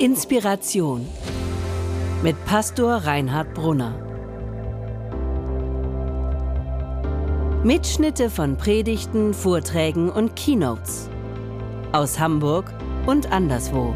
Inspiration 0.00 1.08
mit 2.22 2.36
Pastor 2.44 2.98
Reinhard 2.98 3.52
Brunner. 3.52 3.98
Mitschnitte 7.64 8.30
von 8.30 8.56
Predigten, 8.56 9.34
Vorträgen 9.34 10.08
und 10.08 10.36
Keynotes 10.36 11.10
aus 11.90 12.16
Hamburg 12.16 12.72
und 13.06 13.32
anderswo. 13.32 13.92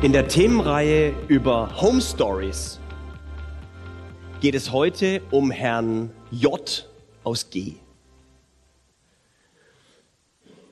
In 0.00 0.14
der 0.14 0.26
Themenreihe 0.26 1.12
über 1.28 1.78
Home 1.78 2.00
Stories 2.00 2.80
geht 4.40 4.54
es 4.54 4.72
heute 4.72 5.20
um 5.30 5.50
Herrn 5.50 6.12
J 6.30 6.88
aus 7.24 7.50
G. 7.50 7.74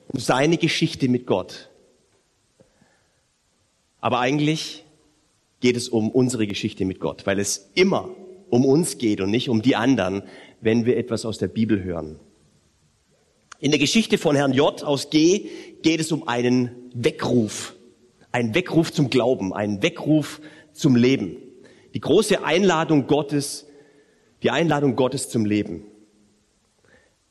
Um 0.07 0.19
seine 0.19 0.57
Geschichte 0.57 1.09
mit 1.09 1.25
Gott. 1.25 1.69
Aber 3.99 4.19
eigentlich 4.19 4.85
geht 5.59 5.75
es 5.75 5.89
um 5.89 6.09
unsere 6.09 6.47
Geschichte 6.47 6.85
mit 6.85 6.99
Gott, 6.99 7.25
weil 7.25 7.39
es 7.39 7.69
immer 7.73 8.09
um 8.49 8.65
uns 8.65 8.97
geht 8.97 9.21
und 9.21 9.31
nicht 9.31 9.49
um 9.49 9.61
die 9.61 9.75
anderen, 9.75 10.23
wenn 10.61 10.85
wir 10.85 10.97
etwas 10.97 11.25
aus 11.25 11.37
der 11.37 11.47
Bibel 11.47 11.83
hören. 11.83 12.19
In 13.59 13.71
der 13.71 13.79
Geschichte 13.79 14.17
von 14.17 14.35
Herrn 14.35 14.53
J 14.53 14.83
aus 14.83 15.09
G 15.09 15.49
geht 15.81 15.99
es 15.99 16.11
um 16.11 16.27
einen 16.27 16.71
Weckruf. 16.93 17.75
Ein 18.31 18.53
Weckruf 18.53 18.91
zum 18.91 19.09
Glauben, 19.09 19.53
ein 19.53 19.81
Weckruf 19.81 20.41
zum 20.73 20.95
Leben. 20.95 21.37
Die 21.93 21.99
große 21.99 22.43
Einladung 22.43 23.07
Gottes, 23.07 23.65
die 24.43 24.51
Einladung 24.51 24.95
Gottes 24.95 25.29
zum 25.29 25.45
Leben. 25.45 25.85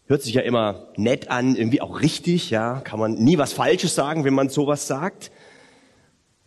Hört 0.08 0.22
sich 0.22 0.34
ja 0.34 0.42
immer 0.42 0.86
nett 0.96 1.30
an, 1.30 1.56
irgendwie 1.56 1.80
auch 1.80 2.00
richtig, 2.00 2.50
ja, 2.50 2.80
kann 2.80 3.00
man 3.00 3.14
nie 3.14 3.38
was 3.38 3.52
Falsches 3.52 3.96
sagen, 3.96 4.24
wenn 4.24 4.34
man 4.34 4.48
sowas 4.48 4.86
sagt. 4.86 5.32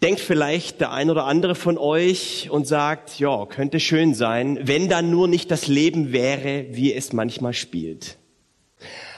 Denkt 0.01 0.21
vielleicht 0.21 0.79
der 0.79 0.93
ein 0.93 1.09
oder 1.09 1.25
andere 1.25 1.55
von 1.55 1.77
euch 1.77 2.49
und 2.49 2.67
sagt, 2.67 3.19
ja, 3.19 3.45
könnte 3.47 3.81
schön 3.81 4.13
sein, 4.13 4.59
wenn 4.61 4.87
dann 4.87 5.11
nur 5.11 5.27
nicht 5.27 5.51
das 5.51 5.67
Leben 5.67 6.13
wäre, 6.13 6.67
wie 6.69 6.93
es 6.93 7.11
manchmal 7.11 7.51
spielt. 7.51 8.17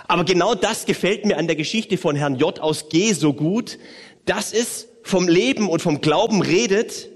Aber 0.07 0.23
genau 0.23 0.55
das 0.55 0.87
gefällt 0.87 1.23
mir 1.23 1.37
an 1.37 1.45
der 1.45 1.55
Geschichte 1.55 1.99
von 1.99 2.15
Herrn 2.15 2.37
J 2.37 2.59
aus 2.61 2.89
G 2.89 3.13
so 3.13 3.33
gut, 3.33 3.77
dass 4.25 4.53
es 4.53 4.87
vom 5.03 5.27
Leben 5.27 5.69
und 5.69 5.83
vom 5.83 6.01
Glauben 6.01 6.41
redet, 6.41 7.09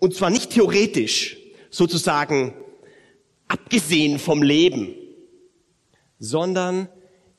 und 0.00 0.16
zwar 0.16 0.30
nicht 0.30 0.50
theoretisch, 0.50 1.36
sozusagen 1.70 2.54
abgesehen 3.46 4.18
vom 4.18 4.42
Leben, 4.42 4.95
sondern 6.18 6.88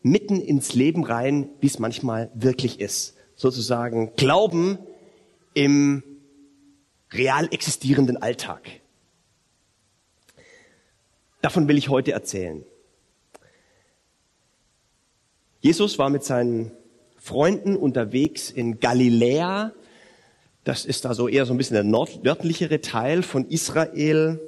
mitten 0.02 0.42
ins 0.42 0.73
Leben 0.73 1.03
rein, 1.03 1.50
wie 1.59 1.67
es 1.67 1.80
manchmal 1.80 2.31
wirklich 2.33 2.80
ist. 2.80 3.16
Sozusagen 3.36 4.16
Glauben 4.16 4.80
im 5.53 6.03
real 7.11 7.47
existierenden 7.52 8.17
Alltag. 8.17 8.61
Davon 11.42 11.67
will 11.67 11.78
ich 11.78 11.89
heute 11.89 12.11
erzählen. 12.11 12.64
Jesus 15.62 16.00
war 16.00 16.09
mit 16.09 16.23
seinen 16.23 16.72
Freunden 17.17 17.75
unterwegs 17.75 18.50
in 18.50 18.80
Galiläa. 18.80 19.73
Das 20.64 20.86
ist 20.86 21.06
also 21.06 21.28
eher 21.28 21.45
so 21.45 21.53
ein 21.53 21.58
bisschen 21.58 21.75
der 21.75 21.84
nördlichere 21.84 22.81
Teil 22.81 23.23
von 23.23 23.47
Israel 23.50 24.39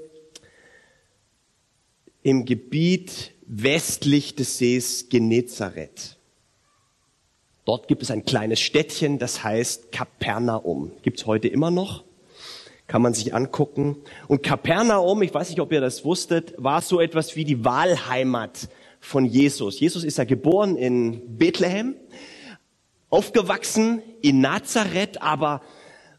im 2.21 2.45
Gebiet 2.45 3.33
westlich 3.49 4.35
des 4.35 4.59
Sees 4.59 5.09
Genezareth. 5.09 6.17
Dort 7.65 7.87
gibt 7.87 8.03
es 8.03 8.11
ein 8.11 8.23
kleines 8.23 8.59
Städtchen, 8.59 9.17
das 9.17 9.43
heißt 9.43 9.91
Kapernaum. 9.91 10.91
Gibt's 11.01 11.25
heute 11.25 11.47
immer 11.47 11.71
noch. 11.71 12.03
Kann 12.87 13.01
man 13.01 13.13
sich 13.13 13.33
angucken. 13.33 13.97
Und 14.27 14.43
Kapernaum, 14.43 15.21
ich 15.23 15.33
weiß 15.33 15.49
nicht, 15.49 15.59
ob 15.59 15.71
ihr 15.71 15.81
das 15.81 16.05
wusstet, 16.05 16.53
war 16.57 16.81
so 16.81 17.01
etwas 17.01 17.35
wie 17.35 17.43
die 17.43 17.65
Wahlheimat 17.65 18.69
von 18.99 19.25
Jesus. 19.25 19.79
Jesus 19.79 20.03
ist 20.03 20.17
ja 20.19 20.25
geboren 20.25 20.75
in 20.75 21.37
Bethlehem, 21.37 21.95
aufgewachsen 23.09 24.01
in 24.21 24.41
Nazareth, 24.41 25.21
aber 25.21 25.61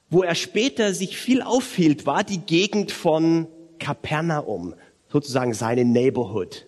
wo 0.09 0.25
er 0.25 0.35
später 0.35 0.95
sich 0.95 1.17
viel 1.17 1.43
aufhielt, 1.43 2.07
war 2.07 2.25
die 2.25 2.41
Gegend 2.41 2.91
von 2.91 3.47
Kapernaum, 3.79 4.75
sozusagen 5.09 5.55
seine 5.55 5.85
Neighborhood. 5.85 6.67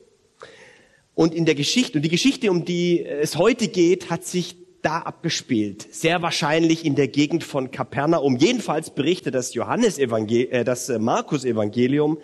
Und 1.15 1.35
in 1.35 1.45
der 1.45 1.55
Geschichte, 1.55 1.99
und 1.99 2.03
die 2.03 2.09
Geschichte, 2.09 2.51
um 2.51 2.65
die 2.65 3.05
es 3.05 3.37
heute 3.37 3.69
geht, 3.69 4.11
hat 4.11 4.25
sich 4.25 4.57
da 4.83 4.99
abgespielt. 4.99 5.87
Sehr 5.95 6.23
wahrscheinlich 6.23 6.85
in 6.85 6.97
der 6.97 7.09
Gegend 7.09 7.45
von 7.45 7.71
Kapernaum. 7.71 8.37
Jedenfalls 8.37 8.91
berichtet 8.91 9.35
das 9.35 9.55
Johannes 9.55 9.99
äh, 9.99 10.65
das 10.65 10.89
äh, 10.89 10.99
Markus 10.99 11.45
Evangelium, 11.45 12.19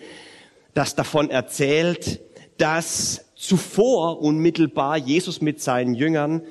das 0.75 0.94
davon 0.94 1.31
erzählt, 1.31 2.21
dass 2.56 3.26
zuvor 3.37 4.21
unmittelbar 4.21 4.97
Jesus 4.97 5.41
mit 5.41 5.60
seinen 5.60 5.94
Jüngern 5.94 6.43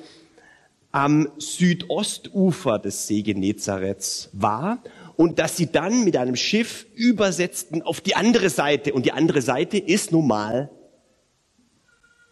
am 0.90 1.28
Südostufer 1.36 2.78
des 2.78 3.06
See 3.06 3.20
Genezareths 3.20 4.30
war 4.32 4.82
und 5.16 5.38
dass 5.38 5.56
sie 5.58 5.70
dann 5.70 6.04
mit 6.04 6.16
einem 6.16 6.36
Schiff 6.36 6.86
übersetzten 6.94 7.82
auf 7.82 8.00
die 8.00 8.16
andere 8.16 8.48
Seite. 8.48 8.94
Und 8.94 9.04
die 9.04 9.12
andere 9.12 9.42
Seite 9.42 9.76
ist 9.76 10.12
nun 10.12 10.26
mal 10.26 10.70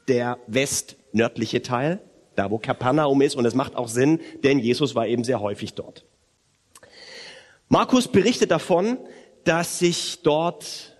der 0.09 0.39
westnördliche 0.47 1.63
Teil, 1.63 2.01
da 2.35 2.51
wo 2.51 2.59
Kapernaum 2.59 3.21
ist. 3.23 3.35
Und 3.35 3.45
es 3.45 3.55
macht 3.55 3.77
auch 3.77 3.89
Sinn, 3.89 4.21
denn 4.45 4.59
Jesus 4.59 4.95
war 4.95 5.07
eben 5.07 5.25
sehr 5.25 5.41
häufig 5.41 5.75
dort. 5.75 6.05
Markus 7.69 8.09
berichtet 8.09 8.51
davon, 8.51 8.99
dass 9.45 9.81
sich 9.81 10.21
dort 10.23 10.97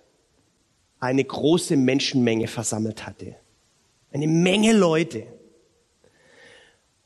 eine 0.99 1.25
große 1.25 1.77
Menschenmenge 1.77 2.49
versammelt 2.49 3.07
hatte. 3.07 3.37
Eine 4.13 4.27
Menge 4.27 4.73
Leute. 4.73 5.27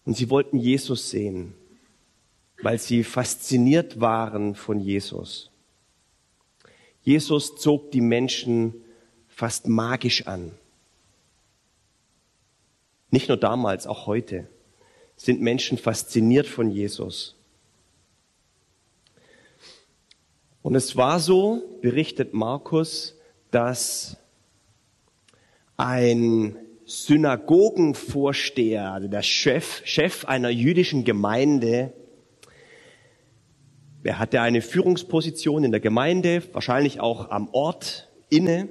Und 0.04 0.16
sie 0.16 0.30
wollten 0.30 0.58
Jesus 0.58 1.10
sehen, 1.10 1.54
weil 2.62 2.78
sie 2.78 3.04
fasziniert 3.04 4.00
waren 4.00 4.54
von 4.54 4.80
Jesus. 4.80 5.50
Jesus 7.02 7.56
zog 7.56 7.90
die 7.90 8.00
Menschen 8.00 8.74
fast 9.28 9.66
magisch 9.66 10.26
an. 10.26 10.52
Nicht 13.10 13.28
nur 13.28 13.36
damals, 13.36 13.86
auch 13.86 14.06
heute 14.06 14.46
sind 15.16 15.40
Menschen 15.40 15.76
fasziniert 15.76 16.46
von 16.46 16.70
Jesus. 16.70 17.36
Und 20.62 20.74
es 20.74 20.96
war 20.96 21.20
so, 21.20 21.78
berichtet 21.82 22.34
Markus, 22.34 23.16
dass 23.50 24.16
ein 25.76 26.56
Synagogenvorsteher, 26.84 28.92
also 28.92 29.08
der 29.08 29.22
Chef, 29.22 29.82
Chef 29.84 30.24
einer 30.24 30.50
jüdischen 30.50 31.04
Gemeinde, 31.04 31.92
er 34.02 34.18
hatte 34.18 34.40
eine 34.40 34.62
Führungsposition 34.62 35.64
in 35.64 35.70
der 35.70 35.80
Gemeinde, 35.80 36.42
wahrscheinlich 36.52 37.00
auch 37.00 37.30
am 37.30 37.48
Ort 37.52 38.08
inne, 38.30 38.68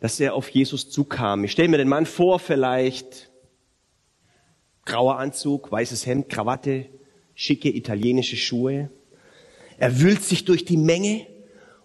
dass 0.00 0.20
er 0.20 0.34
auf 0.34 0.48
Jesus 0.48 0.90
zukam. 0.90 1.44
Ich 1.44 1.52
stelle 1.52 1.68
mir 1.68 1.78
den 1.78 1.88
Mann 1.88 2.06
vor, 2.06 2.38
vielleicht 2.38 3.30
grauer 4.84 5.18
Anzug, 5.18 5.70
weißes 5.70 6.06
Hemd, 6.06 6.28
Krawatte, 6.28 6.86
schicke 7.34 7.68
italienische 7.68 8.36
Schuhe. 8.36 8.90
Er 9.78 10.00
wühlt 10.00 10.22
sich 10.22 10.44
durch 10.44 10.64
die 10.64 10.76
Menge 10.76 11.26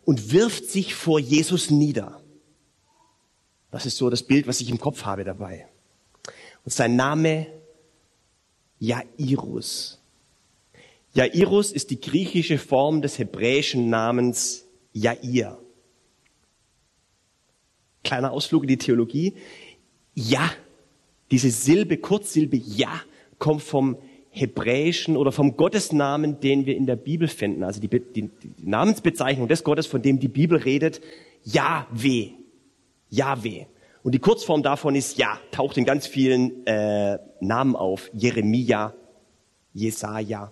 und 0.06 0.32
wirft 0.32 0.66
sich 0.66 0.94
vor 0.96 1.20
Jesus 1.20 1.70
nieder. 1.70 2.22
Das 3.70 3.86
ist 3.86 3.98
so 3.98 4.10
das 4.10 4.24
Bild, 4.24 4.48
was 4.48 4.62
ich 4.62 4.70
im 4.70 4.80
Kopf 4.80 5.04
habe 5.04 5.24
dabei. 5.24 5.68
Und 6.64 6.74
sein 6.74 6.96
Name 6.96 7.48
Jairus. 8.80 10.00
Jairus 11.14 11.72
ist 11.72 11.90
die 11.92 12.00
griechische 12.00 12.58
Form 12.58 13.02
des 13.02 13.20
hebräischen 13.20 13.90
Namens 13.90 14.66
Jair. 14.94 15.58
Kleiner 18.04 18.32
Ausflug 18.32 18.64
in 18.64 18.70
die 18.70 18.78
Theologie. 18.78 19.34
Ja, 20.14 20.50
diese 21.30 21.50
Silbe, 21.50 21.98
Kurzsilbe 21.98 22.58
Ja, 22.58 23.02
kommt 23.40 23.62
vom 23.62 23.98
hebräischen 24.30 25.18
oder 25.18 25.32
vom 25.32 25.58
Gottesnamen, 25.58 26.40
den 26.40 26.66
wir 26.66 26.76
in 26.76 26.86
der 26.86 26.96
Bibel 26.96 27.28
finden. 27.28 27.64
Also 27.64 27.82
die, 27.82 27.90
die, 27.90 28.30
die 28.30 28.54
Namensbezeichnung 28.64 29.48
des 29.48 29.64
Gottes, 29.64 29.88
von 29.88 30.02
dem 30.02 30.20
die 30.20 30.28
Bibel 30.28 30.58
redet, 30.58 31.02
Yahweh. 31.44 32.32
Yahweh. 33.10 33.66
Und 34.04 34.14
die 34.14 34.20
Kurzform 34.20 34.64
davon 34.64 34.96
ist 34.96 35.18
Ja, 35.18 35.40
taucht 35.52 35.78
in 35.78 35.86
ganz 35.86 36.08
vielen 36.08 36.66
äh, 36.66 37.20
Namen 37.40 37.76
auf. 37.76 38.10
Jeremia, 38.14 38.94
Jesaja. 39.74 40.52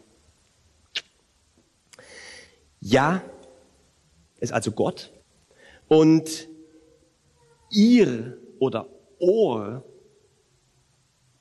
Ja 2.81 3.21
ist 4.39 4.53
also 4.53 4.71
Gott. 4.71 5.11
Und 5.87 6.47
ihr 7.71 8.37
oder 8.59 8.87
Ohr 9.19 9.83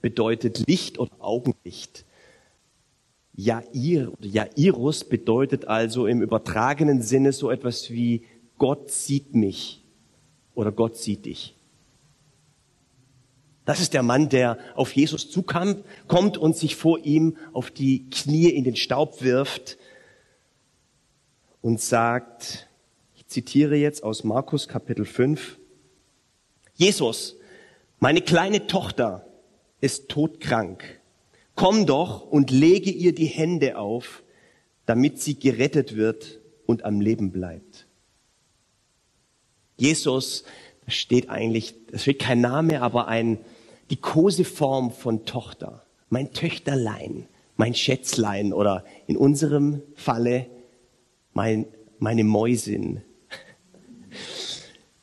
bedeutet 0.00 0.66
Licht 0.66 0.98
oder 0.98 1.12
Augenlicht. 1.18 2.04
Jair 3.34 4.12
oder 4.12 4.26
Jairus 4.26 5.04
bedeutet 5.04 5.66
also 5.66 6.06
im 6.06 6.22
übertragenen 6.22 7.02
Sinne 7.02 7.32
so 7.32 7.50
etwas 7.50 7.90
wie 7.90 8.24
Gott 8.58 8.90
sieht 8.90 9.34
mich 9.34 9.84
oder 10.54 10.72
Gott 10.72 10.96
sieht 10.96 11.24
dich. 11.24 11.54
Das 13.64 13.80
ist 13.80 13.92
der 13.92 14.02
Mann, 14.02 14.28
der 14.28 14.58
auf 14.74 14.96
Jesus 14.96 15.30
zukam, 15.30 15.84
kommt 16.08 16.38
und 16.38 16.56
sich 16.56 16.74
vor 16.74 16.98
ihm 17.04 17.36
auf 17.52 17.70
die 17.70 18.08
Knie 18.10 18.48
in 18.48 18.64
den 18.64 18.76
Staub 18.76 19.22
wirft 19.22 19.76
und 21.60 21.80
sagt, 21.80 22.66
ich 23.14 23.26
zitiere 23.26 23.76
jetzt 23.76 24.02
aus 24.02 24.24
Markus 24.24 24.68
Kapitel 24.68 25.04
5, 25.04 25.58
Jesus, 26.78 27.34
meine 27.98 28.22
kleine 28.22 28.68
Tochter 28.68 29.26
ist 29.80 30.08
todkrank. 30.08 30.84
Komm 31.56 31.86
doch 31.86 32.22
und 32.22 32.52
lege 32.52 32.92
ihr 32.92 33.12
die 33.12 33.26
Hände 33.26 33.78
auf, 33.78 34.22
damit 34.86 35.20
sie 35.20 35.36
gerettet 35.36 35.96
wird 35.96 36.38
und 36.66 36.84
am 36.84 37.00
Leben 37.00 37.32
bleibt. 37.32 37.88
Jesus, 39.76 40.44
da 40.84 40.92
steht 40.92 41.28
eigentlich, 41.30 41.74
da 41.90 41.98
steht 41.98 42.20
kein 42.20 42.40
Name, 42.40 42.80
aber 42.80 43.08
ein, 43.08 43.38
die 43.90 43.96
Koseform 43.96 44.92
von 44.92 45.24
Tochter. 45.26 45.84
Mein 46.10 46.32
Töchterlein, 46.32 47.26
mein 47.56 47.74
Schätzlein 47.74 48.52
oder 48.52 48.84
in 49.08 49.16
unserem 49.16 49.82
Falle 49.96 50.46
mein, 51.32 51.66
meine 51.98 52.22
Mäusin. 52.22 53.02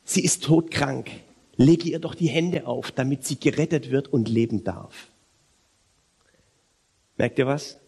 Sie 0.04 0.24
ist 0.24 0.44
todkrank. 0.44 1.10
Lege 1.56 1.88
ihr 1.88 1.98
doch 1.98 2.14
die 2.14 2.28
Hände 2.28 2.66
auf, 2.66 2.90
damit 2.92 3.24
sie 3.24 3.38
gerettet 3.40 3.90
wird 3.90 4.08
und 4.08 4.28
leben 4.28 4.64
darf. 4.64 5.08
Merkt 7.16 7.38
ihr 7.38 7.46
was? 7.46 7.78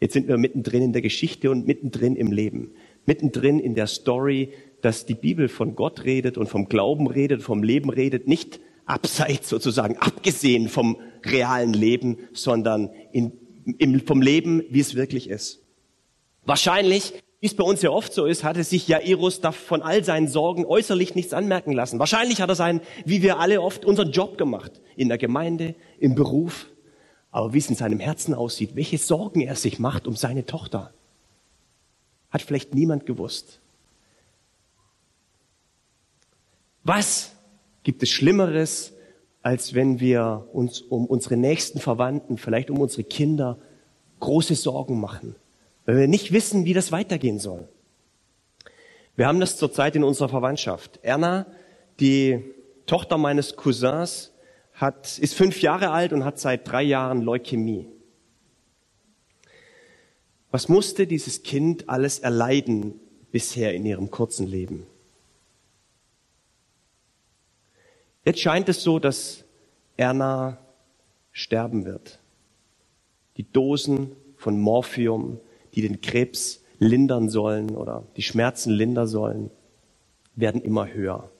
Jetzt 0.00 0.12
sind 0.12 0.28
wir 0.28 0.36
mittendrin 0.38 0.82
in 0.82 0.92
der 0.92 1.02
Geschichte 1.02 1.50
und 1.50 1.66
mittendrin 1.66 2.16
im 2.16 2.32
Leben. 2.32 2.72
Mittendrin 3.06 3.58
in 3.58 3.74
der 3.74 3.86
Story, 3.86 4.52
dass 4.82 5.06
die 5.06 5.14
Bibel 5.14 5.48
von 5.48 5.76
Gott 5.76 6.04
redet 6.04 6.36
und 6.36 6.48
vom 6.48 6.68
Glauben 6.68 7.06
redet, 7.06 7.42
vom 7.42 7.62
Leben 7.62 7.90
redet, 7.90 8.26
nicht 8.26 8.60
abseits 8.86 9.48
sozusagen, 9.48 9.96
abgesehen 9.96 10.68
vom 10.68 10.98
realen 11.24 11.72
Leben, 11.72 12.18
sondern 12.32 12.90
in, 13.12 13.32
im, 13.78 14.00
vom 14.06 14.20
Leben, 14.20 14.62
wie 14.68 14.80
es 14.80 14.94
wirklich 14.94 15.30
ist. 15.30 15.62
Wahrscheinlich, 16.44 17.14
wie 17.44 17.48
es 17.48 17.54
bei 17.54 17.64
uns 17.64 17.82
ja 17.82 17.90
oft 17.90 18.14
so 18.14 18.24
ist, 18.24 18.42
hatte 18.42 18.64
sich 18.64 18.88
Jairus 18.88 19.42
von 19.52 19.82
all 19.82 20.02
seinen 20.02 20.28
Sorgen 20.28 20.64
äußerlich 20.64 21.14
nichts 21.14 21.34
anmerken 21.34 21.72
lassen. 21.72 21.98
Wahrscheinlich 21.98 22.40
hat 22.40 22.48
er 22.48 22.54
seinen, 22.54 22.80
wie 23.04 23.20
wir 23.20 23.38
alle 23.38 23.60
oft, 23.60 23.84
unseren 23.84 24.12
Job 24.12 24.38
gemacht. 24.38 24.80
In 24.96 25.08
der 25.08 25.18
Gemeinde, 25.18 25.74
im 25.98 26.14
Beruf. 26.14 26.68
Aber 27.30 27.52
wie 27.52 27.58
es 27.58 27.68
in 27.68 27.76
seinem 27.76 28.00
Herzen 28.00 28.32
aussieht, 28.32 28.76
welche 28.76 28.96
Sorgen 28.96 29.42
er 29.42 29.56
sich 29.56 29.78
macht 29.78 30.06
um 30.06 30.16
seine 30.16 30.46
Tochter, 30.46 30.94
hat 32.30 32.40
vielleicht 32.40 32.74
niemand 32.74 33.04
gewusst. 33.04 33.60
Was 36.82 37.32
gibt 37.82 38.02
es 38.02 38.08
Schlimmeres, 38.08 38.94
als 39.42 39.74
wenn 39.74 40.00
wir 40.00 40.48
uns 40.54 40.80
um 40.80 41.04
unsere 41.04 41.36
nächsten 41.36 41.78
Verwandten, 41.78 42.38
vielleicht 42.38 42.70
um 42.70 42.80
unsere 42.80 43.04
Kinder, 43.04 43.58
große 44.20 44.54
Sorgen 44.54 44.98
machen, 44.98 45.36
weil 45.86 45.96
wir 45.96 46.08
nicht 46.08 46.32
wissen, 46.32 46.64
wie 46.64 46.74
das 46.74 46.92
weitergehen 46.92 47.38
soll. 47.38 47.68
Wir 49.16 49.26
haben 49.26 49.40
das 49.40 49.56
zurzeit 49.56 49.94
in 49.96 50.04
unserer 50.04 50.28
Verwandtschaft. 50.28 50.98
Erna, 51.02 51.46
die 52.00 52.54
Tochter 52.86 53.18
meines 53.18 53.56
Cousins, 53.56 54.32
hat, 54.72 55.18
ist 55.18 55.34
fünf 55.34 55.62
Jahre 55.62 55.90
alt 55.90 56.12
und 56.12 56.24
hat 56.24 56.38
seit 56.38 56.66
drei 56.66 56.82
Jahren 56.82 57.22
Leukämie. 57.22 57.86
Was 60.50 60.68
musste 60.68 61.06
dieses 61.06 61.42
Kind 61.42 61.88
alles 61.88 62.18
erleiden 62.18 63.00
bisher 63.30 63.74
in 63.74 63.86
ihrem 63.86 64.10
kurzen 64.10 64.46
Leben? 64.46 64.86
Jetzt 68.24 68.40
scheint 68.40 68.68
es 68.68 68.82
so, 68.82 68.98
dass 68.98 69.44
Erna 69.96 70.58
sterben 71.32 71.84
wird. 71.84 72.20
Die 73.36 73.50
Dosen 73.50 74.12
von 74.36 74.58
Morphium, 74.58 75.40
die 75.74 75.82
den 75.82 76.00
Krebs 76.00 76.62
lindern 76.78 77.28
sollen 77.28 77.76
oder 77.76 78.04
die 78.16 78.22
Schmerzen 78.22 78.70
lindern 78.70 79.06
sollen, 79.06 79.50
werden 80.34 80.62
immer 80.62 80.92
höher. 80.92 81.30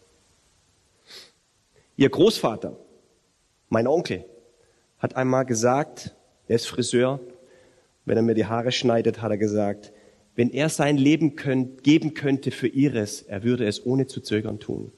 Ihr 1.96 2.08
Großvater, 2.08 2.76
mein 3.68 3.86
Onkel, 3.86 4.24
hat 4.98 5.16
einmal 5.16 5.44
gesagt, 5.44 6.14
er 6.48 6.56
ist 6.56 6.66
Friseur, 6.66 7.20
wenn 8.04 8.16
er 8.16 8.22
mir 8.22 8.34
die 8.34 8.46
Haare 8.46 8.72
schneidet, 8.72 9.22
hat 9.22 9.30
er 9.30 9.38
gesagt, 9.38 9.92
wenn 10.34 10.50
er 10.50 10.68
sein 10.68 10.96
Leben 10.96 11.36
könnt, 11.36 11.84
geben 11.84 12.14
könnte 12.14 12.50
für 12.50 12.66
ihres, 12.66 13.22
er 13.22 13.44
würde 13.44 13.66
es 13.66 13.86
ohne 13.86 14.06
zu 14.06 14.20
zögern 14.20 14.58
tun. 14.58 14.92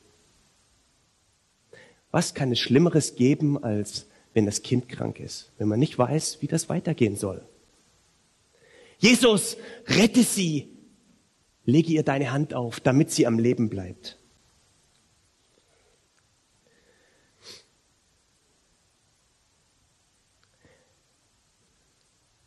Was 2.10 2.34
kann 2.34 2.50
es 2.52 2.58
Schlimmeres 2.58 3.16
geben, 3.16 3.62
als 3.62 4.06
wenn 4.32 4.46
das 4.46 4.62
Kind 4.62 4.88
krank 4.88 5.20
ist, 5.20 5.52
wenn 5.58 5.68
man 5.68 5.78
nicht 5.78 5.98
weiß, 5.98 6.38
wie 6.40 6.46
das 6.46 6.68
weitergehen 6.68 7.16
soll? 7.16 7.42
Jesus, 8.98 9.56
rette 9.86 10.22
sie, 10.22 10.72
lege 11.64 11.92
ihr 11.92 12.02
deine 12.02 12.32
Hand 12.32 12.54
auf, 12.54 12.80
damit 12.80 13.10
sie 13.10 13.26
am 13.26 13.38
Leben 13.38 13.68
bleibt. 13.68 14.18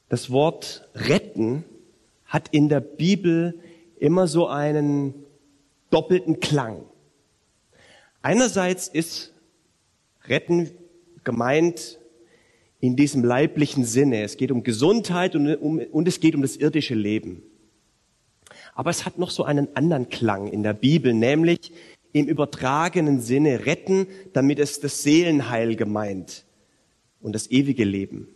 Das 0.10 0.32
Wort 0.32 0.90
retten 0.96 1.64
hat 2.26 2.50
in 2.50 2.68
der 2.68 2.80
Bibel 2.80 3.60
immer 4.00 4.28
so 4.28 4.48
einen 4.48 5.14
doppelten 5.92 6.40
Klang. 6.40 6.84
Einerseits 8.24 8.88
ist 8.88 9.34
Retten 10.26 10.72
gemeint 11.24 11.99
in 12.80 12.96
diesem 12.96 13.24
leiblichen 13.24 13.84
Sinne. 13.84 14.24
Es 14.24 14.38
geht 14.38 14.52
um 14.52 14.64
Gesundheit 14.64 15.36
und, 15.36 15.56
um, 15.56 15.80
und 15.80 16.08
es 16.08 16.20
geht 16.20 16.36
um 16.36 16.42
das 16.42 16.56
irdische 16.56 16.96
Leben. 16.96 17.44
Aber 18.74 18.90
es 18.90 19.06
hat 19.06 19.18
noch 19.18 19.30
so 19.30 19.44
einen 19.44 19.76
anderen 19.76 20.10
Klang 20.10 20.48
in 20.48 20.64
der 20.64 20.74
Bibel, 20.74 21.14
nämlich 21.14 21.74
im 22.14 22.28
übertragenen 22.28 23.20
Sinne 23.20 23.66
retten, 23.66 24.08
damit 24.34 24.60
es 24.60 24.80
das 24.80 25.04
Seelenheil 25.04 25.76
gemeint 25.76 26.46
und 27.20 27.34
das 27.34 27.52
ewige 27.52 27.84
Leben. 27.84 28.28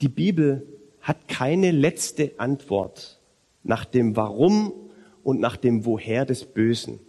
Die 0.00 0.08
Bibel 0.08 0.66
hat 1.02 1.28
keine 1.28 1.70
letzte 1.70 2.32
Antwort 2.38 3.20
nach 3.62 3.84
dem 3.84 4.16
Warum 4.16 4.72
und 5.22 5.40
nach 5.40 5.56
dem 5.56 5.84
Woher 5.84 6.24
des 6.24 6.46
Bösen. 6.46 7.00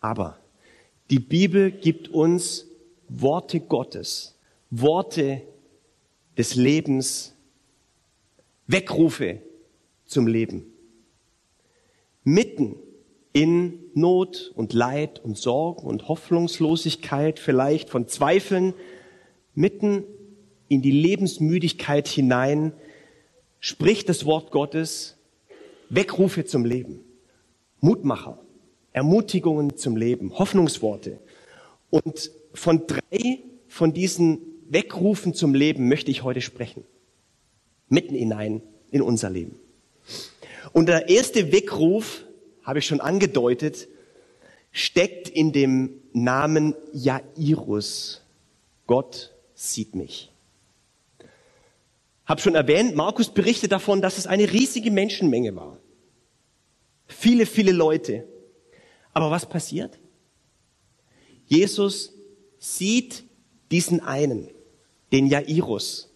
Aber 0.00 0.38
die 1.10 1.18
Bibel 1.18 1.70
gibt 1.70 2.08
uns 2.08 2.66
Worte 3.08 3.60
Gottes, 3.60 4.36
Worte 4.70 5.42
des 6.36 6.54
Lebens, 6.54 7.34
Weckrufe 8.66 9.40
zum 10.04 10.26
Leben. 10.26 10.66
Mitten 12.22 12.76
in 13.32 13.78
Not 13.94 14.52
und 14.54 14.72
Leid 14.72 15.24
und 15.24 15.38
Sorgen 15.38 15.86
und 15.86 16.08
Hoffnungslosigkeit, 16.08 17.38
vielleicht 17.38 17.88
von 17.88 18.08
Zweifeln, 18.08 18.74
mitten 19.54 20.04
in 20.68 20.82
die 20.82 20.90
Lebensmüdigkeit 20.90 22.06
hinein, 22.08 22.72
spricht 23.60 24.08
das 24.08 24.24
Wort 24.26 24.50
Gottes 24.50 25.16
Weckrufe 25.88 26.44
zum 26.44 26.64
Leben, 26.64 27.00
Mutmacher, 27.80 28.38
Ermutigungen 28.98 29.76
zum 29.76 29.96
Leben, 29.96 30.36
Hoffnungsworte. 30.38 31.20
Und 31.88 32.32
von 32.52 32.86
drei 32.86 33.38
von 33.68 33.92
diesen 33.92 34.40
Weckrufen 34.68 35.34
zum 35.34 35.54
Leben 35.54 35.88
möchte 35.88 36.10
ich 36.10 36.24
heute 36.24 36.40
sprechen. 36.40 36.84
Mitten 37.88 38.14
hinein 38.14 38.60
in 38.90 39.00
unser 39.00 39.30
Leben. 39.30 39.58
Und 40.72 40.86
der 40.86 41.08
erste 41.08 41.52
Weckruf, 41.52 42.24
habe 42.64 42.80
ich 42.80 42.86
schon 42.86 43.00
angedeutet, 43.00 43.88
steckt 44.72 45.28
in 45.28 45.52
dem 45.52 46.02
Namen 46.12 46.74
Jairus. 46.92 48.20
Gott 48.86 49.32
sieht 49.54 49.94
mich. 49.94 50.30
Hab 52.26 52.40
schon 52.40 52.56
erwähnt, 52.56 52.94
Markus 52.94 53.30
berichtet 53.30 53.72
davon, 53.72 54.02
dass 54.02 54.18
es 54.18 54.26
eine 54.26 54.52
riesige 54.52 54.90
Menschenmenge 54.90 55.54
war. 55.56 55.78
Viele, 57.06 57.46
viele 57.46 57.72
Leute. 57.72 58.24
Aber 59.18 59.32
was 59.32 59.46
passiert? 59.46 59.98
Jesus 61.46 62.14
sieht 62.60 63.24
diesen 63.72 63.98
einen, 63.98 64.48
den 65.10 65.26
Jairus, 65.26 66.14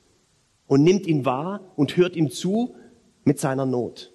und 0.69 0.85
nimmt 0.85 1.09
ihn 1.09 1.25
wahr 1.25 1.73
und 1.75 1.97
hört 1.97 2.15
ihm 2.15 2.31
zu 2.31 2.77
mit 3.25 3.41
seiner 3.41 3.67
Not. 3.67 4.13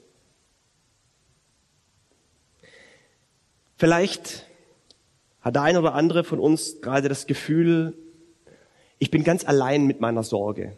Vielleicht 3.75 4.45
hat 5.41 5.55
der 5.55 5.63
ein 5.63 5.75
oder 5.75 5.93
andere 5.93 6.23
von 6.23 6.39
uns 6.39 6.79
gerade 6.79 7.09
das 7.09 7.27
Gefühl, 7.27 7.93
ich 8.99 9.11
bin 9.11 9.25
ganz 9.25 9.43
allein 9.43 9.85
mit 9.85 9.99
meiner 9.99 10.23
Sorge. 10.23 10.77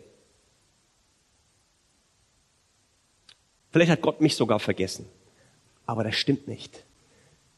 Vielleicht 3.69 3.91
hat 3.91 4.01
Gott 4.01 4.19
mich 4.19 4.35
sogar 4.35 4.59
vergessen. 4.59 5.05
Aber 5.85 6.03
das 6.03 6.15
stimmt 6.15 6.47
nicht. 6.47 6.83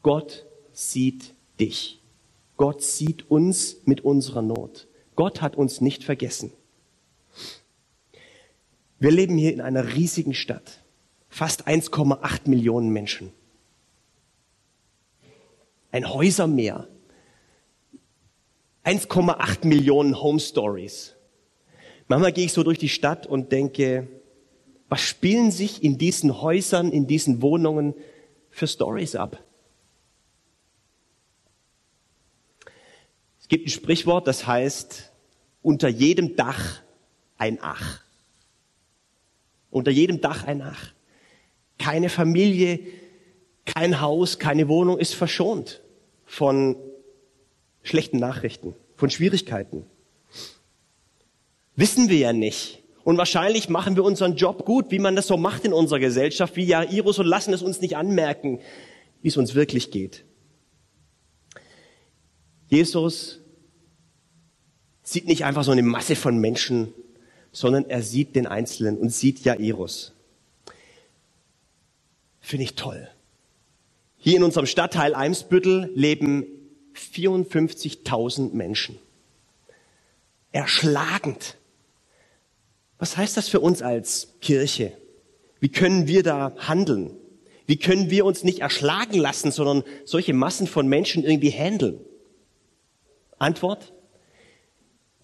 Gott 0.02 0.46
sieht 0.74 1.34
dich. 1.60 2.00
Gott 2.58 2.82
sieht 2.84 3.30
uns 3.30 3.78
mit 3.86 4.02
unserer 4.02 4.42
Not. 4.42 4.88
Gott 5.16 5.42
hat 5.42 5.56
uns 5.56 5.82
nicht 5.82 6.04
vergessen. 6.04 6.52
Wir 9.00 9.12
leben 9.12 9.38
hier 9.38 9.54
in 9.54 9.62
einer 9.62 9.96
riesigen 9.96 10.34
Stadt. 10.34 10.84
Fast 11.30 11.68
1,8 11.68 12.50
Millionen 12.50 12.90
Menschen. 12.90 13.32
Ein 15.92 16.12
Häusermeer. 16.14 16.88
1,8 18.84 19.68
Millionen 19.68 20.22
Home 20.22 20.40
Stories. 20.40 21.16
Manchmal 22.08 22.32
gehe 22.32 22.46
ich 22.46 22.54
so 22.54 22.64
durch 22.64 22.78
die 22.78 22.90
Stadt 22.90 23.28
und 23.28 23.52
denke, 23.52 24.08
was 24.90 25.02
spielen 25.02 25.52
sich 25.52 25.84
in 25.84 25.98
diesen 25.98 26.42
Häusern, 26.42 26.92
in 26.92 27.08
diesen 27.08 27.42
Wohnungen 27.42 27.94
für 28.50 28.68
Stories 28.68 29.16
ab? 29.16 29.44
Gibt 33.52 33.68
ein 33.68 33.70
Sprichwort, 33.70 34.28
das 34.28 34.48
heißt, 34.48 35.12
unter 35.62 35.90
jedem 35.90 36.38
Dach 36.38 36.82
ein 37.38 37.60
Ach. 37.62 38.02
Unter 39.70 39.92
jedem 39.92 40.22
Dach 40.22 40.46
ein 40.46 40.62
Ach. 40.62 40.94
Keine 41.78 42.08
Familie, 42.08 42.80
kein 43.66 44.00
Haus, 44.00 44.40
keine 44.40 44.70
Wohnung 44.70 44.98
ist 44.98 45.16
verschont 45.16 45.82
von 46.26 46.78
schlechten 47.84 48.20
Nachrichten, 48.20 48.74
von 48.96 49.10
Schwierigkeiten. 49.10 49.86
Wissen 51.76 52.08
wir 52.08 52.20
ja 52.20 52.32
nicht. 52.32 52.82
Und 53.04 53.18
wahrscheinlich 53.18 53.68
machen 53.68 53.98
wir 53.98 54.06
unseren 54.06 54.38
Job 54.38 54.64
gut, 54.64 54.92
wie 54.92 55.00
man 55.00 55.18
das 55.18 55.28
so 55.28 55.36
macht 55.36 55.66
in 55.66 55.74
unserer 55.74 56.00
Gesellschaft, 56.00 56.56
wie 56.56 56.64
Jairus, 56.64 57.20
und 57.20 57.26
lassen 57.26 57.54
es 57.54 57.62
uns 57.62 57.82
nicht 57.82 57.98
anmerken, 57.98 58.62
wie 59.22 59.28
es 59.28 59.36
uns 59.36 59.56
wirklich 59.56 59.92
geht. 59.92 60.24
Jesus 62.70 63.41
sieht 65.12 65.28
nicht 65.28 65.46
einfach 65.46 65.64
so 65.64 65.72
eine 65.72 65.84
Masse 65.84 66.16
von 66.16 66.38
Menschen, 66.38 66.94
sondern 67.52 67.90
er 67.90 68.02
sieht 68.02 68.36
den 68.36 68.48
Einzelnen 68.48 68.98
und 68.98 69.10
sieht 69.10 69.40
Jairus. 69.40 70.14
Finde 72.40 72.64
ich 72.64 72.76
toll. 72.76 73.10
Hier 74.18 74.38
in 74.38 74.44
unserem 74.44 74.66
Stadtteil 74.66 75.14
Eimsbüttel 75.14 75.92
leben 75.96 76.46
54.000 76.96 78.54
Menschen. 78.54 78.98
Erschlagend. 80.52 81.58
Was 82.98 83.18
heißt 83.18 83.36
das 83.36 83.50
für 83.50 83.60
uns 83.60 83.82
als 83.82 84.36
Kirche? 84.42 84.94
Wie 85.60 85.70
können 85.70 86.08
wir 86.08 86.24
da 86.24 86.56
handeln? 86.58 87.12
Wie 87.66 87.78
können 87.78 88.10
wir 88.10 88.26
uns 88.26 88.44
nicht 88.44 88.60
erschlagen 88.60 89.18
lassen, 89.18 89.52
sondern 89.52 89.84
solche 90.06 90.34
Massen 90.34 90.68
von 90.68 90.88
Menschen 90.88 91.24
irgendwie 91.24 91.52
handeln? 91.52 92.00
Antwort? 93.40 93.94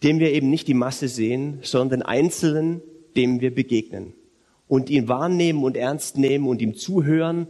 Dem 0.04 0.20
wir 0.20 0.32
eben 0.32 0.50
nicht 0.50 0.68
die 0.68 0.74
Masse 0.74 1.08
sehen, 1.08 1.60
sondern 1.63 2.00
den 2.00 2.08
Einzelnen, 2.08 2.82
dem 3.16 3.42
wir 3.42 3.54
begegnen 3.54 4.13
und 4.68 4.89
ihn 4.89 5.08
wahrnehmen 5.08 5.63
und 5.63 5.77
ernst 5.77 6.18
nehmen 6.18 6.48
und 6.48 6.62
ihm 6.62 6.75
zuhören 6.75 7.48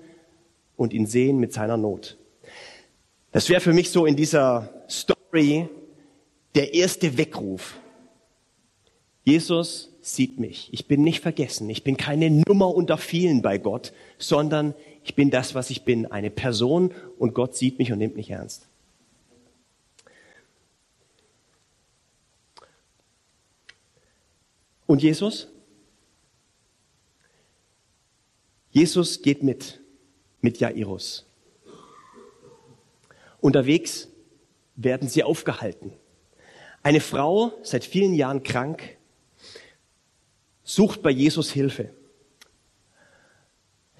und 0.76 0.94
ihn 0.94 1.06
sehen 1.06 1.40
mit 1.40 1.54
seiner 1.54 1.78
Not. 1.78 2.18
Das 3.32 3.50
wäre 3.50 3.62
für 3.62 3.74
mich 3.74 3.90
so 3.90 4.06
in 4.06 4.16
dieser 4.16 4.86
Story 4.90 5.68
der 6.56 6.74
erste 6.74 7.18
Weckruf. 7.18 7.80
Jesus 9.24 9.94
sieht 10.02 10.40
mich. 10.40 10.70
Ich 10.72 10.88
bin 10.88 11.04
nicht 11.04 11.20
vergessen. 11.20 11.70
Ich 11.70 11.84
bin 11.84 11.98
keine 11.98 12.30
Nummer 12.30 12.74
unter 12.74 12.98
vielen 12.98 13.42
bei 13.42 13.58
Gott, 13.58 13.92
sondern 14.18 14.74
ich 15.04 15.16
bin 15.16 15.30
das, 15.30 15.54
was 15.54 15.70
ich 15.70 15.84
bin, 15.84 16.06
eine 16.06 16.30
Person 16.30 16.94
und 17.20 17.34
Gott 17.34 17.56
sieht 17.56 17.78
mich 17.78 17.92
und 17.92 18.00
nimmt 18.00 18.16
mich 18.16 18.30
ernst. 18.30 18.68
Und 24.88 25.04
Jesus? 25.04 25.50
Jesus 28.72 29.22
geht 29.22 29.44
mit, 29.44 29.80
mit 30.42 30.60
Jairus. 30.60 31.26
Unterwegs 33.40 34.08
werden 34.76 35.08
sie 35.08 35.24
aufgehalten. 35.24 35.92
Eine 36.84 37.02
Frau, 37.02 37.52
seit 37.64 37.84
vielen 37.84 38.14
Jahren 38.14 38.44
krank, 38.44 38.98
sucht 40.64 41.02
bei 41.02 41.12
Jesus 41.12 41.52
Hilfe. 41.52 41.94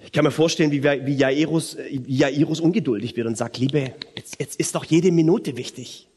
Ich 0.00 0.12
kann 0.12 0.24
mir 0.24 0.30
vorstellen, 0.30 0.70
wie, 0.70 0.82
wie, 0.82 1.16
Jairus, 1.16 1.76
wie 1.76 2.16
Jairus 2.16 2.60
ungeduldig 2.60 3.16
wird 3.16 3.26
und 3.26 3.36
sagt, 3.36 3.58
Liebe, 3.58 3.94
jetzt, 4.16 4.40
jetzt 4.40 4.58
ist 4.58 4.74
doch 4.74 4.84
jede 4.84 5.12
Minute 5.12 5.56
wichtig. 5.56 6.08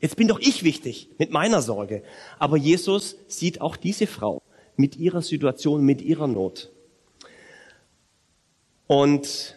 Jetzt 0.00 0.16
bin 0.16 0.28
doch 0.28 0.40
ich 0.40 0.64
wichtig 0.64 1.10
mit 1.18 1.30
meiner 1.30 1.60
Sorge. 1.60 2.02
Aber 2.38 2.56
Jesus 2.56 3.16
sieht 3.28 3.60
auch 3.60 3.76
diese 3.76 4.06
Frau 4.06 4.42
mit 4.76 4.96
ihrer 4.96 5.22
Situation, 5.22 5.84
mit 5.84 6.00
ihrer 6.00 6.26
Not. 6.26 6.70
Und 8.86 9.56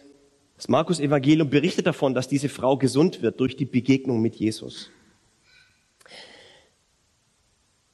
das 0.56 0.68
Markus 0.68 1.00
Evangelium 1.00 1.50
berichtet 1.50 1.86
davon, 1.86 2.14
dass 2.14 2.28
diese 2.28 2.48
Frau 2.48 2.76
gesund 2.76 3.22
wird 3.22 3.40
durch 3.40 3.56
die 3.56 3.64
Begegnung 3.64 4.20
mit 4.20 4.36
Jesus. 4.36 4.90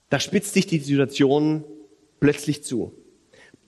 Da 0.09 0.19
spitzt 0.19 0.54
sich 0.54 0.66
die 0.66 0.80
Situation 0.80 1.64
plötzlich 2.19 2.64
zu. 2.64 2.92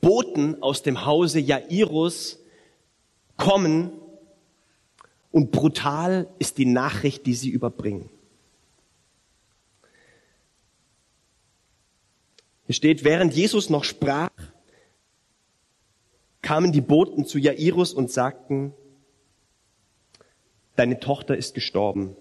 Boten 0.01 0.61
aus 0.61 0.83
dem 0.83 1.07
Hause 1.07 1.39
Jairus 1.39 2.41
kommen 3.37 3.93
und 5.31 5.53
brutal 5.53 6.29
ist 6.41 6.59
die 6.59 6.67
Nachricht, 6.67 7.27
die 7.27 7.35
sie 7.35 7.51
überbringen. 7.51 8.11
Hier 12.73 12.77
steht, 12.77 13.05
während 13.05 13.35
Jesus 13.35 13.69
noch 13.69 13.85
sprach, 13.85 14.31
kamen 16.41 16.73
die 16.73 16.81
Boten 16.81 17.27
zu 17.27 17.39
Jairus 17.39 17.93
und 17.93 18.11
sagten, 18.11 18.73
deine 20.75 20.99
Tochter 20.99 21.37
ist 21.37 21.53
gestorben. 21.53 22.17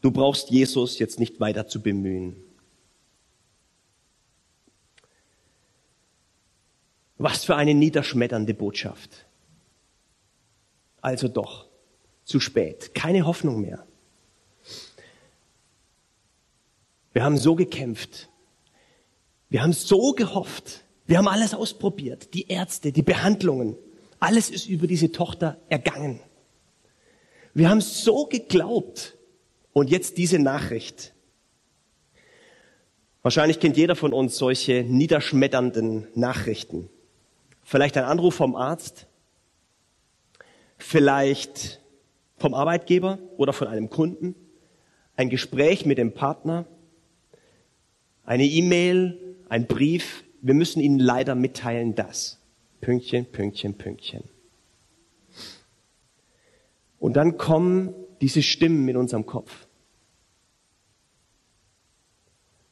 Du 0.00 0.10
brauchst 0.10 0.50
Jesus 0.50 0.98
jetzt 0.98 1.20
nicht 1.20 1.38
weiter 1.38 1.68
zu 1.68 1.80
bemühen. 1.80 2.34
Was 7.16 7.44
für 7.44 7.54
eine 7.54 7.74
niederschmetternde 7.74 8.54
Botschaft. 8.54 9.24
Also 11.00 11.28
doch, 11.28 11.68
zu 12.24 12.40
spät, 12.40 12.92
keine 12.92 13.24
Hoffnung 13.24 13.60
mehr. 13.60 13.86
Wir 17.12 17.24
haben 17.24 17.38
so 17.38 17.54
gekämpft. 17.54 18.28
Wir 19.48 19.62
haben 19.62 19.72
so 19.72 20.12
gehofft. 20.12 20.84
Wir 21.06 21.18
haben 21.18 21.28
alles 21.28 21.54
ausprobiert. 21.54 22.34
Die 22.34 22.48
Ärzte, 22.48 22.92
die 22.92 23.02
Behandlungen. 23.02 23.76
Alles 24.20 24.50
ist 24.50 24.68
über 24.68 24.86
diese 24.86 25.10
Tochter 25.10 25.58
ergangen. 25.68 26.20
Wir 27.52 27.68
haben 27.68 27.80
so 27.80 28.26
geglaubt. 28.26 29.16
Und 29.72 29.90
jetzt 29.90 30.18
diese 30.18 30.38
Nachricht. 30.38 31.12
Wahrscheinlich 33.22 33.60
kennt 33.60 33.76
jeder 33.76 33.96
von 33.96 34.12
uns 34.12 34.36
solche 34.36 34.82
niederschmetternden 34.82 36.08
Nachrichten. 36.14 36.88
Vielleicht 37.62 37.96
ein 37.96 38.04
Anruf 38.04 38.34
vom 38.34 38.56
Arzt, 38.56 39.06
vielleicht 40.78 41.80
vom 42.36 42.54
Arbeitgeber 42.54 43.18
oder 43.36 43.52
von 43.52 43.68
einem 43.68 43.90
Kunden, 43.90 44.34
ein 45.16 45.28
Gespräch 45.28 45.84
mit 45.84 45.98
dem 45.98 46.14
Partner, 46.14 46.66
eine 48.30 48.44
E-Mail, 48.44 49.18
ein 49.48 49.66
Brief. 49.66 50.22
Wir 50.40 50.54
müssen 50.54 50.80
Ihnen 50.80 51.00
leider 51.00 51.34
mitteilen, 51.34 51.96
dass. 51.96 52.38
Pünktchen, 52.80 53.26
Pünktchen, 53.26 53.74
Pünktchen. 53.74 54.22
Und 57.00 57.14
dann 57.14 57.38
kommen 57.38 57.92
diese 58.20 58.40
Stimmen 58.42 58.88
in 58.88 58.96
unserem 58.96 59.26
Kopf. 59.26 59.66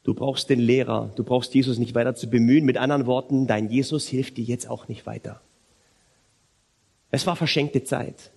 Du 0.04 0.14
brauchst 0.14 0.48
den 0.48 0.60
Lehrer, 0.60 1.10
du 1.16 1.24
brauchst 1.24 1.52
Jesus 1.52 1.78
nicht 1.78 1.96
weiter 1.96 2.14
zu 2.14 2.30
bemühen. 2.30 2.64
Mit 2.64 2.76
anderen 2.76 3.06
Worten, 3.06 3.48
dein 3.48 3.68
Jesus 3.68 4.06
hilft 4.06 4.36
dir 4.36 4.44
jetzt 4.44 4.70
auch 4.70 4.86
nicht 4.86 5.06
weiter. 5.06 5.40
Es 7.10 7.26
war 7.26 7.34
verschenkte 7.34 7.82
Zeit. 7.82 8.30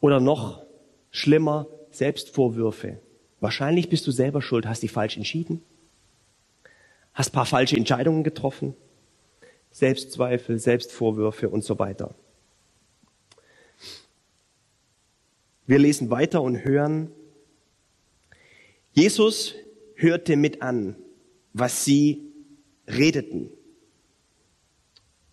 Oder 0.00 0.18
noch 0.18 0.66
schlimmer, 1.12 1.68
Selbstvorwürfe. 1.92 2.98
Wahrscheinlich 3.44 3.90
bist 3.90 4.06
du 4.06 4.10
selber 4.10 4.40
schuld, 4.40 4.64
hast 4.64 4.82
dich 4.82 4.90
falsch 4.90 5.18
entschieden, 5.18 5.60
hast 7.12 7.30
paar 7.30 7.44
falsche 7.44 7.76
Entscheidungen 7.76 8.24
getroffen, 8.24 8.74
Selbstzweifel, 9.70 10.58
Selbstvorwürfe 10.58 11.50
und 11.50 11.62
so 11.62 11.78
weiter. 11.78 12.14
Wir 15.66 15.78
lesen 15.78 16.08
weiter 16.08 16.40
und 16.40 16.64
hören, 16.64 17.10
Jesus 18.94 19.54
hörte 19.94 20.36
mit 20.36 20.62
an, 20.62 20.96
was 21.52 21.84
sie 21.84 22.22
redeten. 22.88 23.50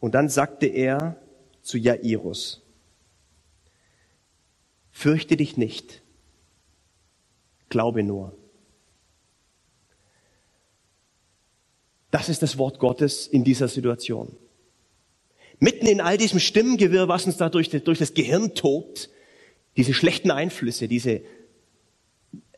Und 0.02 0.16
dann 0.16 0.28
sagte 0.28 0.66
er 0.66 1.16
zu 1.62 1.78
Jairus, 1.78 2.62
fürchte 4.92 5.38
dich 5.38 5.56
nicht, 5.56 6.01
glaube 7.72 8.04
nur. 8.04 8.38
Das 12.12 12.30
ist 12.30 12.44
das 12.44 12.60
Wort 12.60 12.78
Gottes 12.78 13.26
in 13.26 13.44
dieser 13.44 13.68
Situation. 13.68 14.38
Mitten 15.60 15.88
in 15.88 16.02
all 16.02 16.18
diesem 16.18 16.40
Stimmengewirr, 16.40 17.08
was 17.08 17.26
uns 17.26 17.38
da 17.38 17.50
durch, 17.50 17.70
durch 17.70 18.00
das 18.00 18.14
Gehirn 18.14 18.54
tobt, 18.54 19.10
diese 19.78 19.94
schlechten 19.94 20.30
Einflüsse, 20.30 20.88
diese, 20.88 21.22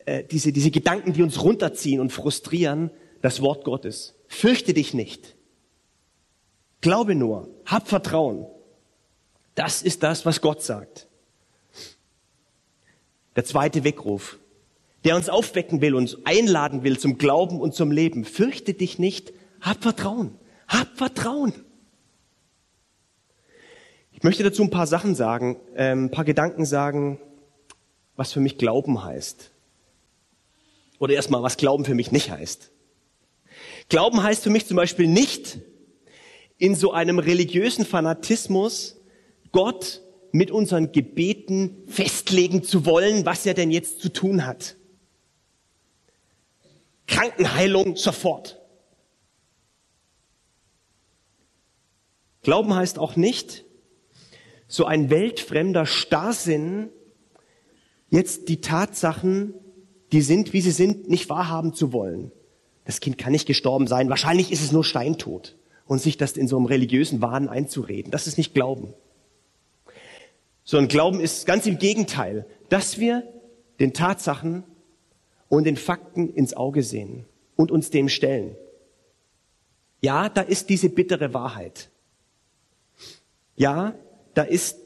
äh, 0.06 0.24
diese, 0.24 0.52
diese 0.52 0.72
Gedanken, 0.72 1.14
die 1.14 1.22
uns 1.22 1.42
runterziehen 1.42 2.02
und 2.02 2.12
frustrieren, 2.12 2.92
das 3.22 3.42
Wort 3.42 3.64
Gottes. 3.64 4.16
Fürchte 4.28 4.74
dich 4.74 4.94
nicht. 4.94 5.36
Glaube 6.82 7.16
nur. 7.16 7.50
Hab 7.66 7.88
Vertrauen. 7.88 8.48
Das 9.56 9.84
ist 9.84 10.02
das, 10.04 10.26
was 10.26 10.42
Gott 10.42 10.64
sagt. 10.64 11.08
Der 13.36 13.46
zweite 13.46 13.84
Weckruf, 13.84 14.40
der 15.04 15.16
uns 15.16 15.30
aufwecken 15.30 15.82
will, 15.82 15.96
uns 15.96 16.26
einladen 16.26 16.84
will 16.84 16.98
zum 16.98 17.18
Glauben 17.18 17.60
und 17.60 17.74
zum 17.74 17.92
Leben. 17.92 18.26
Fürchte 18.26 18.74
dich 18.74 19.00
nicht. 19.00 19.34
Hab 19.62 19.84
Vertrauen. 19.84 20.36
Hab 20.68 20.98
Vertrauen. 20.98 21.54
Ich 24.12 24.24
möchte 24.24 24.44
dazu 24.44 24.64
ein 24.64 24.70
paar 24.70 24.88
Sachen 24.88 25.16
sagen, 25.16 25.58
ähm, 25.76 26.06
ein 26.06 26.12
paar 26.12 26.24
Gedanken 26.24 26.66
sagen, 26.66 27.20
was 28.16 28.32
für 28.32 28.40
mich 28.40 28.58
Glauben 28.58 29.04
heißt. 29.04 29.52
Oder 31.00 31.16
erstmal, 31.16 31.44
was 31.44 31.58
Glauben 31.58 31.84
für 31.84 31.96
mich 31.96 32.12
nicht 32.12 32.32
heißt. 32.32 32.72
Glauben 33.90 34.24
heißt 34.24 34.44
für 34.44 34.50
mich 34.50 34.66
zum 34.66 34.78
Beispiel 34.78 35.08
nicht, 35.08 35.60
in 36.58 36.76
so 36.76 36.94
einem 36.94 37.20
religiösen 37.20 37.86
Fanatismus 37.86 39.02
Gott 39.52 40.02
mit 40.32 40.50
unseren 40.50 40.92
Gebeten 40.92 41.84
festlegen 41.88 42.64
zu 42.64 42.86
wollen, 42.86 43.26
was 43.26 43.46
er 43.46 43.54
denn 43.54 43.72
jetzt 43.72 44.00
zu 44.00 44.08
tun 44.08 44.46
hat. 44.46 44.78
Krankenheilung 47.14 47.96
sofort. 47.96 48.60
Glauben 52.42 52.74
heißt 52.74 52.98
auch 52.98 53.16
nicht, 53.16 53.66
so 54.68 54.86
ein 54.86 55.10
weltfremder 55.10 55.86
Starrsinn, 55.86 56.90
jetzt 58.10 58.50
die 58.50 58.62
Tatsachen, 58.62 59.54
die 60.12 60.22
sind, 60.22 60.54
wie 60.54 60.62
sie 60.62 60.72
sind, 60.72 61.10
nicht 61.10 61.30
wahrhaben 61.30 61.74
zu 61.74 61.94
wollen. 61.94 62.32
Das 62.86 63.00
Kind 63.00 63.18
kann 63.18 63.32
nicht 63.32 63.46
gestorben 63.46 63.88
sein, 63.88 64.10
wahrscheinlich 64.10 64.52
ist 64.52 64.64
es 64.64 64.72
nur 64.72 64.84
steintot. 64.84 65.56
Und 65.86 66.00
sich 66.02 66.18
das 66.18 66.38
in 66.38 66.48
so 66.48 66.56
einem 66.58 66.66
religiösen 66.66 67.22
Wahn 67.22 67.50
einzureden, 67.50 68.10
das 68.10 68.26
ist 68.26 68.38
nicht 68.38 68.54
Glauben. 68.54 68.94
Sondern 70.64 70.88
Glauben 70.88 71.20
ist 71.20 71.46
ganz 71.46 71.66
im 71.66 71.78
Gegenteil, 71.78 72.48
dass 72.70 72.98
wir 72.98 73.24
den 73.80 73.94
Tatsachen 73.94 74.64
und 75.54 75.66
den 75.66 75.78
Fakten 75.78 76.34
ins 76.34 76.56
Auge 76.56 76.82
sehen 76.82 77.26
und 77.56 77.70
uns 77.70 77.92
dem 77.92 78.10
stellen. 78.10 78.56
Ja, 80.02 80.28
da 80.28 80.42
ist 80.42 80.68
diese 80.70 80.90
bittere 80.90 81.36
Wahrheit. 81.36 81.92
Ja, 83.56 83.94
da 84.34 84.42
ist 84.42 84.80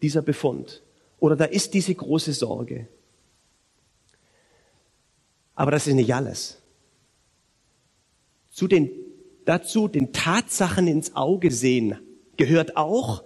dieser 0.00 0.22
Befund 0.22 0.82
oder 1.20 1.36
da 1.36 1.44
ist 1.44 1.74
diese 1.74 1.94
große 1.94 2.32
Sorge. 2.32 2.88
Aber 5.54 5.72
das 5.72 5.86
ist 5.86 5.92
nicht 5.92 6.14
alles. 6.14 6.56
Zu 8.48 8.66
den, 8.66 8.90
dazu 9.44 9.88
den 9.88 10.14
Tatsachen 10.14 10.86
ins 10.86 11.16
Auge 11.16 11.50
sehen 11.50 11.98
gehört 12.38 12.78
auch, 12.78 13.24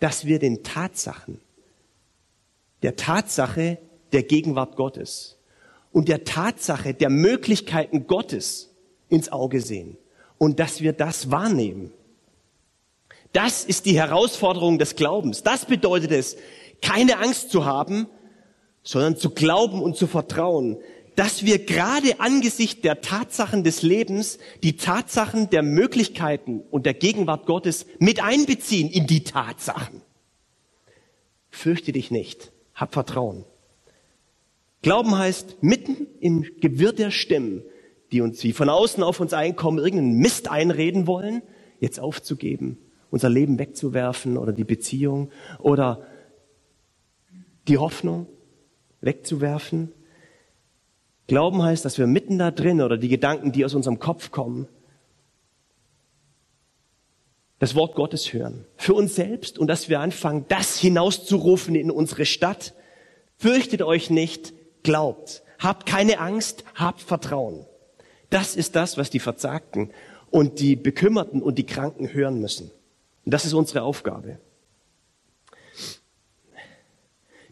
dass 0.00 0.24
wir 0.24 0.40
den 0.40 0.64
Tatsachen, 0.64 1.40
der 2.82 2.96
Tatsache 2.96 3.78
der 4.12 4.24
Gegenwart 4.24 4.74
Gottes 4.74 5.38
und 5.94 6.08
der 6.08 6.24
Tatsache 6.24 6.92
der 6.92 7.08
Möglichkeiten 7.08 8.08
Gottes 8.08 8.74
ins 9.08 9.30
Auge 9.30 9.60
sehen 9.60 9.96
und 10.38 10.58
dass 10.58 10.80
wir 10.80 10.92
das 10.92 11.30
wahrnehmen. 11.30 11.92
Das 13.32 13.64
ist 13.64 13.86
die 13.86 13.96
Herausforderung 13.96 14.78
des 14.78 14.96
Glaubens. 14.96 15.44
Das 15.44 15.66
bedeutet 15.66 16.10
es, 16.10 16.36
keine 16.82 17.18
Angst 17.18 17.50
zu 17.50 17.64
haben, 17.64 18.08
sondern 18.82 19.16
zu 19.16 19.30
glauben 19.30 19.80
und 19.80 19.96
zu 19.96 20.08
vertrauen, 20.08 20.78
dass 21.14 21.44
wir 21.44 21.64
gerade 21.64 22.18
angesichts 22.18 22.82
der 22.82 23.00
Tatsachen 23.00 23.62
des 23.62 23.82
Lebens 23.82 24.38
die 24.64 24.76
Tatsachen 24.76 25.48
der 25.50 25.62
Möglichkeiten 25.62 26.60
und 26.72 26.86
der 26.86 26.94
Gegenwart 26.94 27.46
Gottes 27.46 27.86
mit 28.00 28.20
einbeziehen 28.20 28.90
in 28.90 29.06
die 29.06 29.22
Tatsachen. 29.22 30.02
Fürchte 31.50 31.92
dich 31.92 32.10
nicht, 32.10 32.50
hab 32.74 32.92
Vertrauen. 32.92 33.44
Glauben 34.84 35.16
heißt, 35.16 35.62
mitten 35.62 36.06
im 36.20 36.46
Gewirr 36.60 36.92
der 36.92 37.10
Stimmen, 37.10 37.62
die 38.12 38.20
uns 38.20 38.44
wie 38.44 38.52
von 38.52 38.68
außen 38.68 39.02
auf 39.02 39.18
uns 39.18 39.32
einkommen, 39.32 39.78
irgendeinen 39.78 40.18
Mist 40.18 40.48
einreden 40.48 41.06
wollen, 41.06 41.42
jetzt 41.80 41.98
aufzugeben 41.98 42.78
unser 43.14 43.30
Leben 43.30 43.60
wegzuwerfen 43.60 44.36
oder 44.36 44.52
die 44.52 44.64
Beziehung 44.64 45.30
oder 45.60 46.04
die 47.68 47.78
Hoffnung 47.78 48.26
wegzuwerfen. 49.00 49.92
Glauben 51.28 51.62
heißt, 51.62 51.84
dass 51.84 51.96
wir 51.96 52.08
mitten 52.08 52.38
da 52.38 52.50
drin 52.50 52.82
oder 52.82 52.98
die 52.98 53.08
Gedanken, 53.08 53.52
die 53.52 53.64
aus 53.64 53.74
unserem 53.74 54.00
Kopf 54.00 54.32
kommen, 54.32 54.66
das 57.60 57.76
Wort 57.76 57.94
Gottes 57.94 58.32
hören. 58.32 58.66
Für 58.76 58.94
uns 58.94 59.14
selbst 59.14 59.60
und 59.60 59.68
dass 59.68 59.88
wir 59.88 60.00
anfangen, 60.00 60.44
das 60.48 60.76
hinauszurufen 60.76 61.76
in 61.76 61.92
unsere 61.92 62.26
Stadt. 62.26 62.74
Fürchtet 63.36 63.80
euch 63.80 64.10
nicht, 64.10 64.52
glaubt. 64.84 65.42
Habt 65.58 65.86
keine 65.86 66.20
Angst, 66.20 66.62
habt 66.76 67.00
Vertrauen. 67.00 67.66
Das 68.30 68.54
ist 68.54 68.76
das, 68.76 68.96
was 68.96 69.10
die 69.10 69.18
Verzagten 69.18 69.90
und 70.30 70.60
die 70.60 70.76
Bekümmerten 70.76 71.42
und 71.42 71.58
die 71.58 71.66
Kranken 71.66 72.12
hören 72.12 72.40
müssen. 72.40 72.70
Und 73.24 73.34
das 73.34 73.44
ist 73.44 73.52
unsere 73.54 73.82
Aufgabe. 73.82 74.38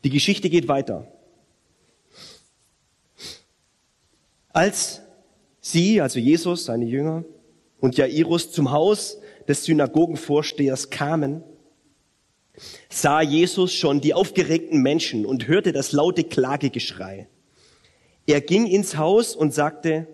Die 0.04 0.10
Geschichte 0.10 0.50
geht 0.50 0.68
weiter. 0.68 1.06
Als 4.52 5.00
sie, 5.60 6.00
also 6.00 6.18
Jesus, 6.18 6.64
seine 6.64 6.84
Jünger 6.84 7.24
und 7.80 7.96
Jairus 7.96 8.52
zum 8.52 8.70
Haus 8.70 9.18
des 9.48 9.64
Synagogenvorstehers 9.64 10.90
kamen, 10.90 11.42
sah 12.88 13.22
Jesus 13.22 13.72
schon 13.72 14.00
die 14.00 14.14
aufgeregten 14.14 14.82
Menschen 14.82 15.24
und 15.26 15.48
hörte 15.48 15.72
das 15.72 15.92
laute 15.92 16.24
Klagegeschrei. 16.24 17.28
Er 18.26 18.40
ging 18.40 18.66
ins 18.66 18.96
Haus 18.96 19.34
und 19.34 19.52
sagte, 19.52 20.06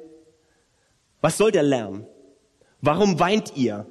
was 1.21 1.37
soll 1.37 1.51
der 1.51 1.63
Lärm? 1.63 2.07
Warum 2.81 3.19
weint 3.19 3.57
ihr? 3.57 3.87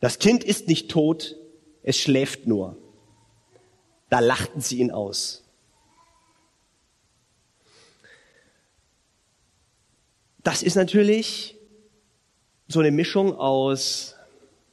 Das 0.00 0.18
Kind 0.18 0.44
ist 0.44 0.68
nicht 0.68 0.90
tot, 0.90 1.36
es 1.82 1.98
schläft 1.98 2.46
nur. 2.46 2.76
Da 4.08 4.20
lachten 4.20 4.60
sie 4.60 4.78
ihn 4.78 4.90
aus. 4.90 5.42
Das 10.42 10.62
ist 10.62 10.74
natürlich 10.74 11.56
so 12.68 12.80
eine 12.80 12.90
Mischung 12.90 13.34
aus 13.34 14.14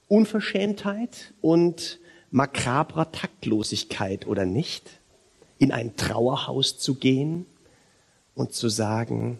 Unverschämtheit 0.09 1.33
und 1.39 1.99
makabrer 2.31 3.11
Taktlosigkeit, 3.11 4.25
oder 4.25 4.45
nicht? 4.45 4.89
In 5.59 5.71
ein 5.71 5.95
Trauerhaus 5.95 6.79
zu 6.79 6.95
gehen 6.95 7.45
und 8.33 8.53
zu 8.53 8.69
sagen, 8.69 9.39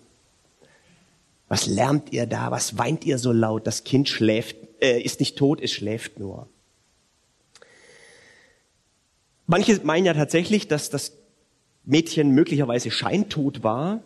was 1.48 1.66
lärmt 1.68 2.14
ihr 2.14 2.28
da? 2.28 2.52
Was 2.52 2.78
weint 2.78 3.06
ihr 3.06 3.18
so 3.18 3.32
laut? 3.32 3.66
Das 3.66 3.84
Kind 3.84 4.08
schläft, 4.08 4.56
äh, 4.82 5.02
ist 5.02 5.20
nicht 5.20 5.38
tot, 5.38 5.60
es 5.62 5.72
schläft 5.72 6.20
nur. 6.20 6.48
Manche 9.48 9.82
meinen 9.84 10.06
ja 10.06 10.14
tatsächlich, 10.14 10.68
dass 10.68 10.90
das 10.90 11.14
Mädchen 11.84 12.32
möglicherweise 12.32 12.92
scheintot 12.92 13.64
war. 13.64 14.02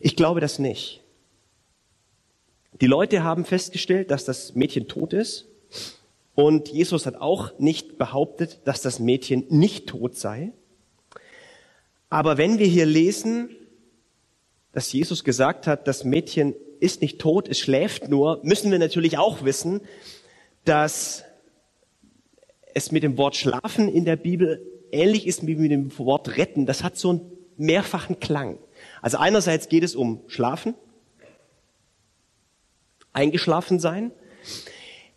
Ich 0.00 0.16
glaube 0.16 0.40
das 0.40 0.58
nicht. 0.58 1.02
Die 2.80 2.86
Leute 2.86 3.22
haben 3.22 3.44
festgestellt, 3.44 4.10
dass 4.10 4.24
das 4.24 4.54
Mädchen 4.54 4.88
tot 4.88 5.12
ist. 5.12 5.46
Und 6.34 6.68
Jesus 6.68 7.06
hat 7.06 7.16
auch 7.16 7.58
nicht 7.58 7.96
behauptet, 7.96 8.60
dass 8.64 8.82
das 8.82 8.98
Mädchen 8.98 9.46
nicht 9.50 9.86
tot 9.88 10.16
sei. 10.16 10.52
Aber 12.10 12.38
wenn 12.38 12.58
wir 12.58 12.66
hier 12.66 12.86
lesen, 12.86 13.50
dass 14.72 14.92
Jesus 14.92 15.22
gesagt 15.22 15.66
hat, 15.66 15.86
das 15.86 16.04
Mädchen 16.04 16.54
ist 16.80 17.00
nicht 17.00 17.20
tot, 17.20 17.48
es 17.48 17.58
schläft 17.58 18.08
nur, 18.08 18.40
müssen 18.42 18.70
wir 18.70 18.78
natürlich 18.78 19.16
auch 19.18 19.44
wissen, 19.44 19.80
dass 20.64 21.24
es 22.74 22.90
mit 22.90 23.04
dem 23.04 23.16
Wort 23.16 23.36
schlafen 23.36 23.88
in 23.88 24.04
der 24.04 24.16
Bibel 24.16 24.60
ähnlich 24.90 25.26
ist 25.26 25.46
wie 25.46 25.54
mit 25.54 25.70
dem 25.70 25.96
Wort 25.98 26.36
retten. 26.36 26.66
Das 26.66 26.82
hat 26.82 26.96
so 26.96 27.10
einen 27.10 27.32
mehrfachen 27.56 28.18
Klang. 28.18 28.58
Also 29.00 29.18
einerseits 29.18 29.68
geht 29.68 29.84
es 29.84 29.94
um 29.94 30.22
Schlafen, 30.26 30.74
eingeschlafen 33.12 33.78
sein. 33.78 34.10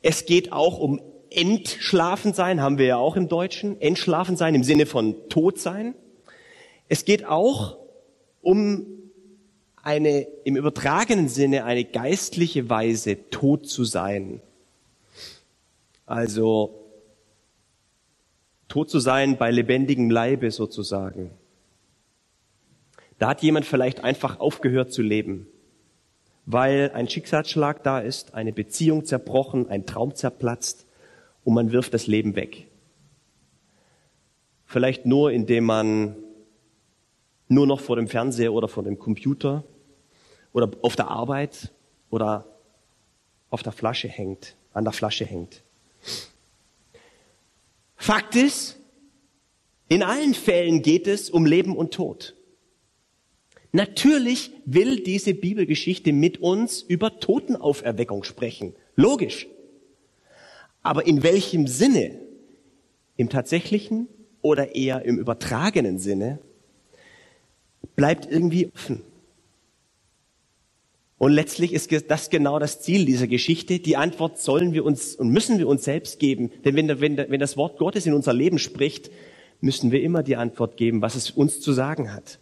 Es 0.01 0.25
geht 0.25 0.51
auch 0.51 0.79
um 0.79 1.01
entschlafen 1.29 2.33
sein, 2.33 2.61
haben 2.61 2.77
wir 2.77 2.85
ja 2.85 2.97
auch 2.97 3.15
im 3.15 3.27
Deutschen. 3.27 3.79
Entschlafen 3.81 4.37
sein 4.37 4.55
im 4.55 4.63
Sinne 4.63 4.85
von 4.85 5.15
tot 5.29 5.59
sein. 5.59 5.95
Es 6.87 7.05
geht 7.05 7.25
auch 7.25 7.77
um 8.41 8.85
eine, 9.81 10.27
im 10.43 10.55
übertragenen 10.55 11.27
Sinne, 11.27 11.65
eine 11.65 11.83
geistliche 11.83 12.69
Weise 12.69 13.29
tot 13.29 13.67
zu 13.67 13.83
sein. 13.83 14.41
Also, 16.05 16.85
tot 18.67 18.89
zu 18.89 18.99
sein 18.99 19.37
bei 19.37 19.51
lebendigem 19.51 20.09
Leibe 20.09 20.51
sozusagen. 20.51 21.31
Da 23.19 23.29
hat 23.29 23.41
jemand 23.41 23.65
vielleicht 23.65 24.03
einfach 24.03 24.39
aufgehört 24.39 24.93
zu 24.93 25.01
leben 25.01 25.47
weil 26.47 26.91
ein 26.93 27.09
Schicksalsschlag 27.09 27.83
da 27.83 27.99
ist, 27.99 28.33
eine 28.33 28.53
Beziehung 28.53 29.03
zerbrochen, 29.03 29.69
ein 29.69 29.85
Traum 29.85 30.15
zerplatzt 30.15 30.87
und 31.43 31.53
man 31.53 31.73
wirft 31.73 31.93
das 31.93 32.07
Leben 32.07 32.37
weg. 32.37 32.67
Vielleicht 34.65 35.05
nur, 35.05 35.31
indem 35.31 35.65
man 35.65 36.15
nur 37.49 37.67
noch 37.67 37.81
vor 37.81 37.97
dem 37.97 38.07
Fernseher 38.07 38.53
oder 38.53 38.69
vor 38.69 38.83
dem 38.83 38.97
Computer 38.97 39.65
oder 40.53 40.71
auf 40.83 40.95
der 40.95 41.09
Arbeit 41.09 41.73
oder 42.09 42.45
auf 43.49 43.61
der 43.61 43.73
Flasche 43.73 44.07
hängt, 44.07 44.55
an 44.73 44.85
der 44.85 44.93
Flasche 44.93 45.25
hängt. 45.25 45.63
Fakt 47.97 48.37
ist, 48.37 48.77
in 49.89 50.01
allen 50.01 50.33
Fällen 50.33 50.81
geht 50.81 51.07
es 51.07 51.29
um 51.29 51.45
Leben 51.45 51.75
und 51.75 51.93
Tod. 51.93 52.36
Natürlich 53.77 54.49
will 54.65 55.01
diese 55.01 55.35
Bibelgeschichte 55.35 56.11
mit 56.11 56.39
uns 56.39 56.81
über 56.81 57.19
Totenauferweckung 57.19 58.23
sprechen. 58.23 58.73
Logisch. 58.95 59.45
Aber 60.81 61.05
in 61.05 61.21
welchem 61.21 61.67
Sinne? 61.67 62.17
Im 63.17 63.29
tatsächlichen 63.29 64.07
oder 64.41 64.73
eher 64.73 65.05
im 65.05 65.19
übertragenen 65.19 65.99
Sinne? 65.99 66.39
Bleibt 67.95 68.25
irgendwie 68.25 68.71
offen. 68.73 69.03
Und 71.19 71.33
letztlich 71.33 71.71
ist 71.71 71.91
das 72.09 72.31
genau 72.31 72.57
das 72.57 72.81
Ziel 72.81 73.05
dieser 73.05 73.27
Geschichte. 73.27 73.77
Die 73.77 73.95
Antwort 73.95 74.39
sollen 74.39 74.73
wir 74.73 74.85
uns 74.85 75.13
und 75.15 75.29
müssen 75.29 75.59
wir 75.59 75.67
uns 75.67 75.83
selbst 75.83 76.17
geben. 76.17 76.49
Denn 76.65 76.75
wenn, 76.75 76.99
wenn, 76.99 77.15
wenn 77.15 77.39
das 77.39 77.57
Wort 77.57 77.77
Gottes 77.77 78.07
in 78.07 78.15
unser 78.15 78.33
Leben 78.33 78.57
spricht, 78.57 79.11
müssen 79.61 79.91
wir 79.91 80.01
immer 80.01 80.23
die 80.23 80.35
Antwort 80.35 80.77
geben, 80.77 81.03
was 81.03 81.13
es 81.13 81.29
uns 81.29 81.61
zu 81.61 81.73
sagen 81.73 82.11
hat. 82.11 82.39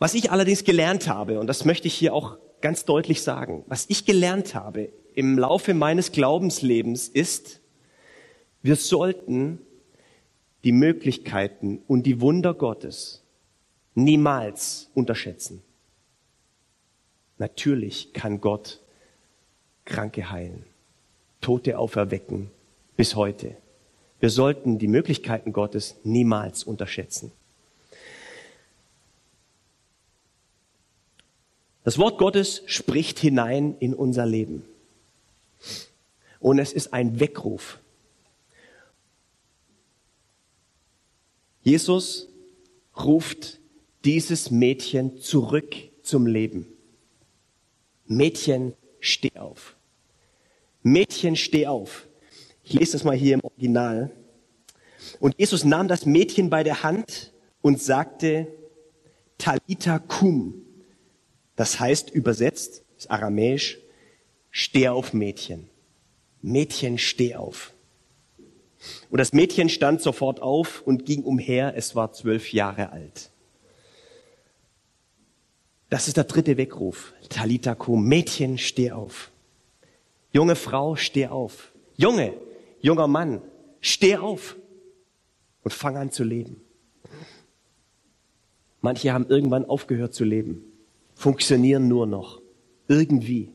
Was 0.00 0.14
ich 0.14 0.30
allerdings 0.32 0.64
gelernt 0.64 1.08
habe, 1.08 1.38
und 1.38 1.46
das 1.46 1.66
möchte 1.66 1.86
ich 1.86 1.94
hier 1.94 2.14
auch 2.14 2.38
ganz 2.62 2.86
deutlich 2.86 3.20
sagen, 3.20 3.64
was 3.66 3.84
ich 3.88 4.06
gelernt 4.06 4.54
habe 4.54 4.88
im 5.14 5.38
Laufe 5.38 5.74
meines 5.74 6.10
Glaubenslebens 6.10 7.06
ist, 7.06 7.60
wir 8.62 8.76
sollten 8.76 9.58
die 10.64 10.72
Möglichkeiten 10.72 11.82
und 11.86 12.04
die 12.04 12.22
Wunder 12.22 12.54
Gottes 12.54 13.22
niemals 13.94 14.90
unterschätzen. 14.94 15.62
Natürlich 17.36 18.14
kann 18.14 18.40
Gott 18.40 18.80
Kranke 19.84 20.30
heilen, 20.30 20.64
Tote 21.42 21.78
auferwecken, 21.78 22.50
bis 22.96 23.16
heute. 23.16 23.54
Wir 24.18 24.30
sollten 24.30 24.78
die 24.78 24.88
Möglichkeiten 24.88 25.52
Gottes 25.52 25.96
niemals 26.04 26.64
unterschätzen. 26.64 27.32
Das 31.90 31.98
Wort 31.98 32.18
Gottes 32.18 32.62
spricht 32.66 33.18
hinein 33.18 33.74
in 33.80 33.94
unser 33.94 34.24
Leben. 34.24 34.62
Und 36.38 36.60
es 36.60 36.72
ist 36.72 36.94
ein 36.94 37.18
Weckruf. 37.18 37.80
Jesus 41.62 42.28
ruft 42.96 43.58
dieses 44.04 44.52
Mädchen 44.52 45.20
zurück 45.20 45.74
zum 46.04 46.28
Leben. 46.28 46.68
Mädchen, 48.06 48.74
steh 49.00 49.36
auf. 49.36 49.74
Mädchen, 50.84 51.34
steh 51.34 51.66
auf. 51.66 52.06
Ich 52.62 52.72
lese 52.72 52.92
das 52.92 53.02
mal 53.02 53.16
hier 53.16 53.34
im 53.34 53.42
Original. 53.42 54.12
Und 55.18 55.34
Jesus 55.38 55.64
nahm 55.64 55.88
das 55.88 56.06
Mädchen 56.06 56.50
bei 56.50 56.62
der 56.62 56.84
Hand 56.84 57.32
und 57.62 57.82
sagte, 57.82 58.46
Talita 59.38 59.98
cum, 59.98 60.66
das 61.60 61.78
heißt 61.78 62.08
übersetzt, 62.08 62.84
ist 62.96 63.10
aramäisch, 63.10 63.76
steh 64.50 64.88
auf 64.88 65.12
Mädchen. 65.12 65.68
Mädchen, 66.40 66.96
steh 66.96 67.34
auf. 67.34 67.74
Und 69.10 69.18
das 69.18 69.34
Mädchen 69.34 69.68
stand 69.68 70.00
sofort 70.00 70.40
auf 70.40 70.80
und 70.80 71.04
ging 71.04 71.22
umher. 71.22 71.74
Es 71.76 71.94
war 71.94 72.14
zwölf 72.14 72.54
Jahre 72.54 72.92
alt. 72.92 73.30
Das 75.90 76.08
ist 76.08 76.16
der 76.16 76.24
dritte 76.24 76.56
Weckruf. 76.56 77.12
Talita 77.28 77.74
kum. 77.74 78.08
Mädchen, 78.08 78.56
steh 78.56 78.92
auf. 78.92 79.30
Junge 80.32 80.56
Frau, 80.56 80.96
steh 80.96 81.26
auf. 81.26 81.72
Junge, 81.94 82.32
junger 82.80 83.06
Mann, 83.06 83.42
steh 83.82 84.16
auf 84.16 84.56
und 85.62 85.74
fang 85.74 85.98
an 85.98 86.10
zu 86.10 86.24
leben. 86.24 86.62
Manche 88.80 89.12
haben 89.12 89.26
irgendwann 89.28 89.66
aufgehört 89.66 90.14
zu 90.14 90.24
leben 90.24 90.69
funktionieren 91.20 91.86
nur 91.86 92.06
noch. 92.06 92.40
Irgendwie. 92.88 93.52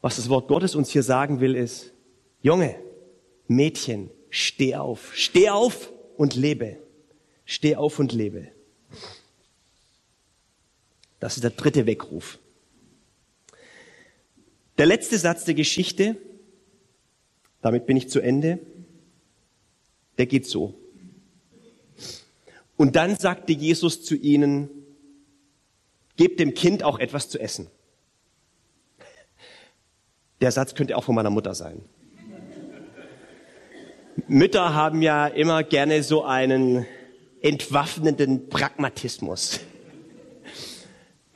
Was 0.00 0.14
das 0.14 0.28
Wort 0.28 0.46
Gottes 0.46 0.76
uns 0.76 0.90
hier 0.90 1.02
sagen 1.02 1.40
will, 1.40 1.56
ist, 1.56 1.92
Junge, 2.40 2.76
Mädchen, 3.48 4.08
steh 4.30 4.76
auf, 4.76 5.12
steh 5.16 5.50
auf 5.50 5.92
und 6.16 6.36
lebe. 6.36 6.76
Steh 7.44 7.74
auf 7.74 7.98
und 7.98 8.12
lebe. 8.12 8.52
Das 11.18 11.34
ist 11.34 11.42
der 11.42 11.50
dritte 11.50 11.84
Weckruf. 11.86 12.38
Der 14.78 14.86
letzte 14.86 15.18
Satz 15.18 15.44
der 15.44 15.54
Geschichte, 15.54 16.16
damit 17.60 17.86
bin 17.86 17.96
ich 17.96 18.08
zu 18.08 18.20
Ende, 18.20 18.60
der 20.16 20.26
geht 20.26 20.46
so. 20.46 20.74
Und 22.76 22.94
dann 22.94 23.16
sagte 23.16 23.52
Jesus 23.52 24.04
zu 24.04 24.14
ihnen, 24.14 24.77
gebt 26.18 26.40
dem 26.40 26.52
Kind 26.52 26.82
auch 26.82 26.98
etwas 26.98 27.30
zu 27.30 27.38
essen. 27.40 27.70
Der 30.42 30.52
Satz 30.52 30.74
könnte 30.74 30.96
auch 30.96 31.04
von 31.04 31.14
meiner 31.14 31.30
Mutter 31.30 31.54
sein. 31.54 31.82
Mütter 34.26 34.74
haben 34.74 35.00
ja 35.00 35.28
immer 35.28 35.62
gerne 35.62 36.02
so 36.02 36.24
einen 36.24 36.86
entwaffnenden 37.40 38.48
Pragmatismus. 38.48 39.60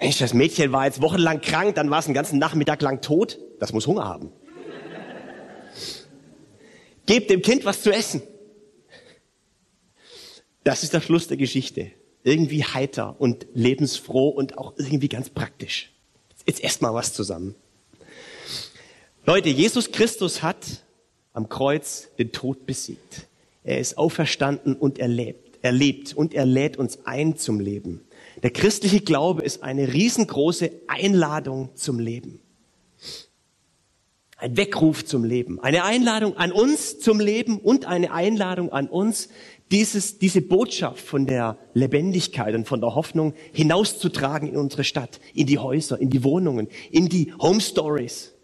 Mensch, 0.01 0.18
das 0.18 0.35
Mädchen 0.35 0.73
war 0.73 0.85
jetzt 0.85 1.01
wochenlang 1.01 1.40
krank, 1.40 1.77
dann 1.77 1.90
war 1.90 2.01
es 2.01 2.07
einen 2.07 2.14
ganzen 2.14 2.40
Nachmittag 2.40 2.83
lang 2.83 3.01
tot. 3.01 3.38
Das 3.61 3.73
muss 3.73 3.87
Hunger 3.87 4.05
haben. 4.05 4.33
Gebt 7.07 7.31
dem 7.31 7.40
Kind 7.40 7.64
was 7.64 7.83
zu 7.83 7.92
essen. 7.92 8.23
Das 10.64 10.83
ist 10.83 10.92
der 10.92 11.01
Schluss 11.01 11.29
der 11.29 11.37
Geschichte 11.37 11.92
irgendwie 12.24 12.64
heiter 12.64 13.20
und 13.20 13.46
lebensfroh 13.54 14.28
und 14.28 14.58
auch 14.58 14.74
irgendwie 14.76 15.08
ganz 15.08 15.30
praktisch. 15.30 15.90
Jetzt 16.46 16.62
erstmal 16.62 16.94
was 16.94 17.12
zusammen. 17.12 17.54
Leute, 19.24 19.48
Jesus 19.48 19.92
Christus 19.92 20.42
hat 20.42 20.85
am 21.32 21.48
Kreuz 21.48 22.08
den 22.18 22.32
Tod 22.32 22.66
besiegt. 22.66 23.28
Er 23.64 23.78
ist 23.78 23.96
auferstanden 23.96 24.74
und 24.74 24.98
er 24.98 25.08
lebt. 25.08 25.58
Er 25.62 25.72
lebt 25.72 26.14
und 26.14 26.35
er 26.35 26.44
lädt 26.44 26.76
uns 26.76 27.06
ein 27.06 27.37
zum 27.37 27.61
Leben. 27.61 28.00
Der 28.42 28.50
christliche 28.50 29.00
Glaube 29.00 29.42
ist 29.42 29.62
eine 29.62 29.92
riesengroße 29.92 30.72
Einladung 30.88 31.70
zum 31.76 32.00
Leben. 32.00 32.40
Ein 34.37 34.56
Weckruf 34.56 35.04
zum 35.04 35.22
Leben. 35.22 35.61
Eine 35.61 35.85
Einladung 35.85 36.37
an 36.37 36.50
uns 36.50 36.98
zum 36.98 37.20
Leben 37.20 37.58
und 37.58 37.85
eine 37.85 38.12
Einladung 38.12 38.72
an 38.72 38.88
uns, 38.88 39.28
dieses, 39.72 40.18
diese 40.18 40.42
Botschaft 40.42 41.00
von 41.00 41.26
der 41.26 41.58
Lebendigkeit 41.72 42.54
und 42.54 42.68
von 42.68 42.80
der 42.80 42.94
Hoffnung 42.94 43.32
hinauszutragen 43.52 44.48
in 44.48 44.56
unsere 44.56 44.85
Stadt, 44.85 45.18
in 45.35 45.46
die 45.46 45.58
Häuser, 45.58 45.98
in 45.98 46.11
die 46.11 46.22
Wohnungen, 46.22 46.68
in 46.90 47.08
die 47.08 47.32
Home 47.40 47.61
Stories. 47.61 48.35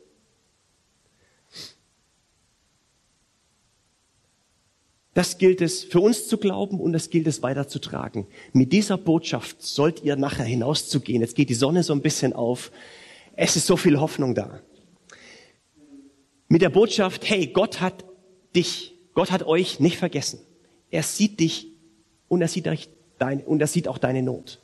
Das 5.12 5.36
gilt 5.36 5.60
es 5.60 5.84
für 5.84 6.00
uns 6.00 6.28
zu 6.28 6.38
glauben 6.38 6.80
und 6.80 6.92
das 6.92 7.10
gilt 7.10 7.26
es 7.26 7.42
weiterzutragen. 7.42 8.26
Mit 8.52 8.72
dieser 8.72 8.96
Botschaft 8.96 9.60
sollt 9.62 10.02
ihr 10.04 10.16
nachher 10.16 10.44
hinauszugehen. 10.44 11.20
Jetzt 11.20 11.34
geht 11.34 11.50
die 11.50 11.54
Sonne 11.54 11.82
so 11.82 11.92
ein 11.92 12.02
bisschen 12.02 12.32
auf. 12.32 12.70
Es 13.34 13.56
ist 13.56 13.66
so 13.66 13.76
viel 13.76 14.00
Hoffnung 14.00 14.34
da. 14.34 14.60
Mit 16.48 16.62
der 16.62 16.70
Botschaft, 16.70 17.28
hey, 17.28 17.48
Gott 17.48 17.80
hat 17.80 18.04
dich, 18.56 18.94
Gott 19.12 19.30
hat 19.30 19.42
euch 19.42 19.80
nicht 19.80 19.98
vergessen. 19.98 20.40
Er 20.90 21.02
sieht 21.02 21.40
dich 21.40 21.68
und 22.28 22.42
er 22.42 22.48
sieht, 22.48 22.66
dein, 23.18 23.40
und 23.42 23.60
er 23.60 23.66
sieht 23.66 23.88
auch 23.88 23.98
deine 23.98 24.22
Not. 24.22 24.60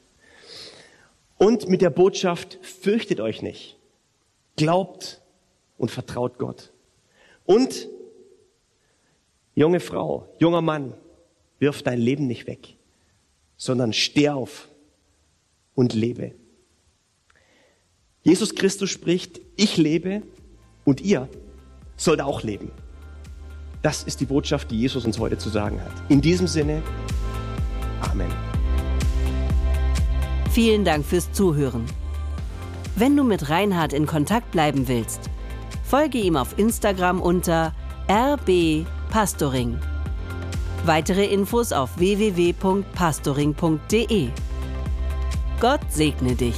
Und 1.39 1.69
mit 1.69 1.83
der 1.83 1.91
Botschaft, 1.91 2.59
fürchtet 2.63 3.21
euch 3.21 3.43
nicht. 3.43 3.77
Glaubt 4.57 5.21
und 5.79 5.91
vertraut 5.91 6.39
Gott. 6.39 6.73
Und 7.45 7.89
junge 9.55 9.81
Frau, 9.81 10.29
junger 10.39 10.63
Mann, 10.63 10.95
wirf 11.59 11.83
dein 11.83 11.99
Leben 11.99 12.27
nicht 12.27 12.47
weg, 12.47 12.77
sondern 13.57 13.93
steh 13.93 14.29
auf 14.29 14.69
und 15.75 15.93
lebe. 15.93 16.35
Jesus 18.23 18.55
Christus 18.55 18.91
spricht, 18.91 19.41
ich 19.57 19.77
lebe 19.77 20.23
und 20.85 21.01
ihr 21.01 21.29
sollt 21.97 22.21
auch 22.21 22.43
leben. 22.43 22.71
Das 23.85 24.03
ist 24.03 24.19
die 24.21 24.25
Botschaft, 24.25 24.71
die 24.71 24.79
Jesus 24.79 25.05
uns 25.05 25.19
heute 25.19 25.37
zu 25.37 25.51
sagen 25.51 25.79
hat. 25.79 25.93
In 26.09 26.23
diesem 26.23 26.47
Sinne, 26.47 26.81
Amen. 28.01 28.33
Vielen 30.51 30.87
Dank 30.87 31.05
fürs 31.05 31.31
Zuhören. 31.33 31.85
Wenn 32.97 33.15
du 33.15 33.25
mit 33.25 33.51
Reinhard 33.51 33.93
in 33.93 34.07
Kontakt 34.07 34.53
bleiben 34.53 34.89
willst, 34.89 35.29
folge 35.83 36.17
ihm 36.17 36.39
auf 36.39 36.59
Instagram 36.59 37.21
unter 37.21 37.75
rbpastoring. 38.09 39.79
Weitere 40.87 41.27
Infos 41.27 41.73
auf 41.73 41.99
www.pastoring.de. 41.99 44.29
Gott 45.61 45.81
segne 45.91 46.35
dich. 46.35 46.57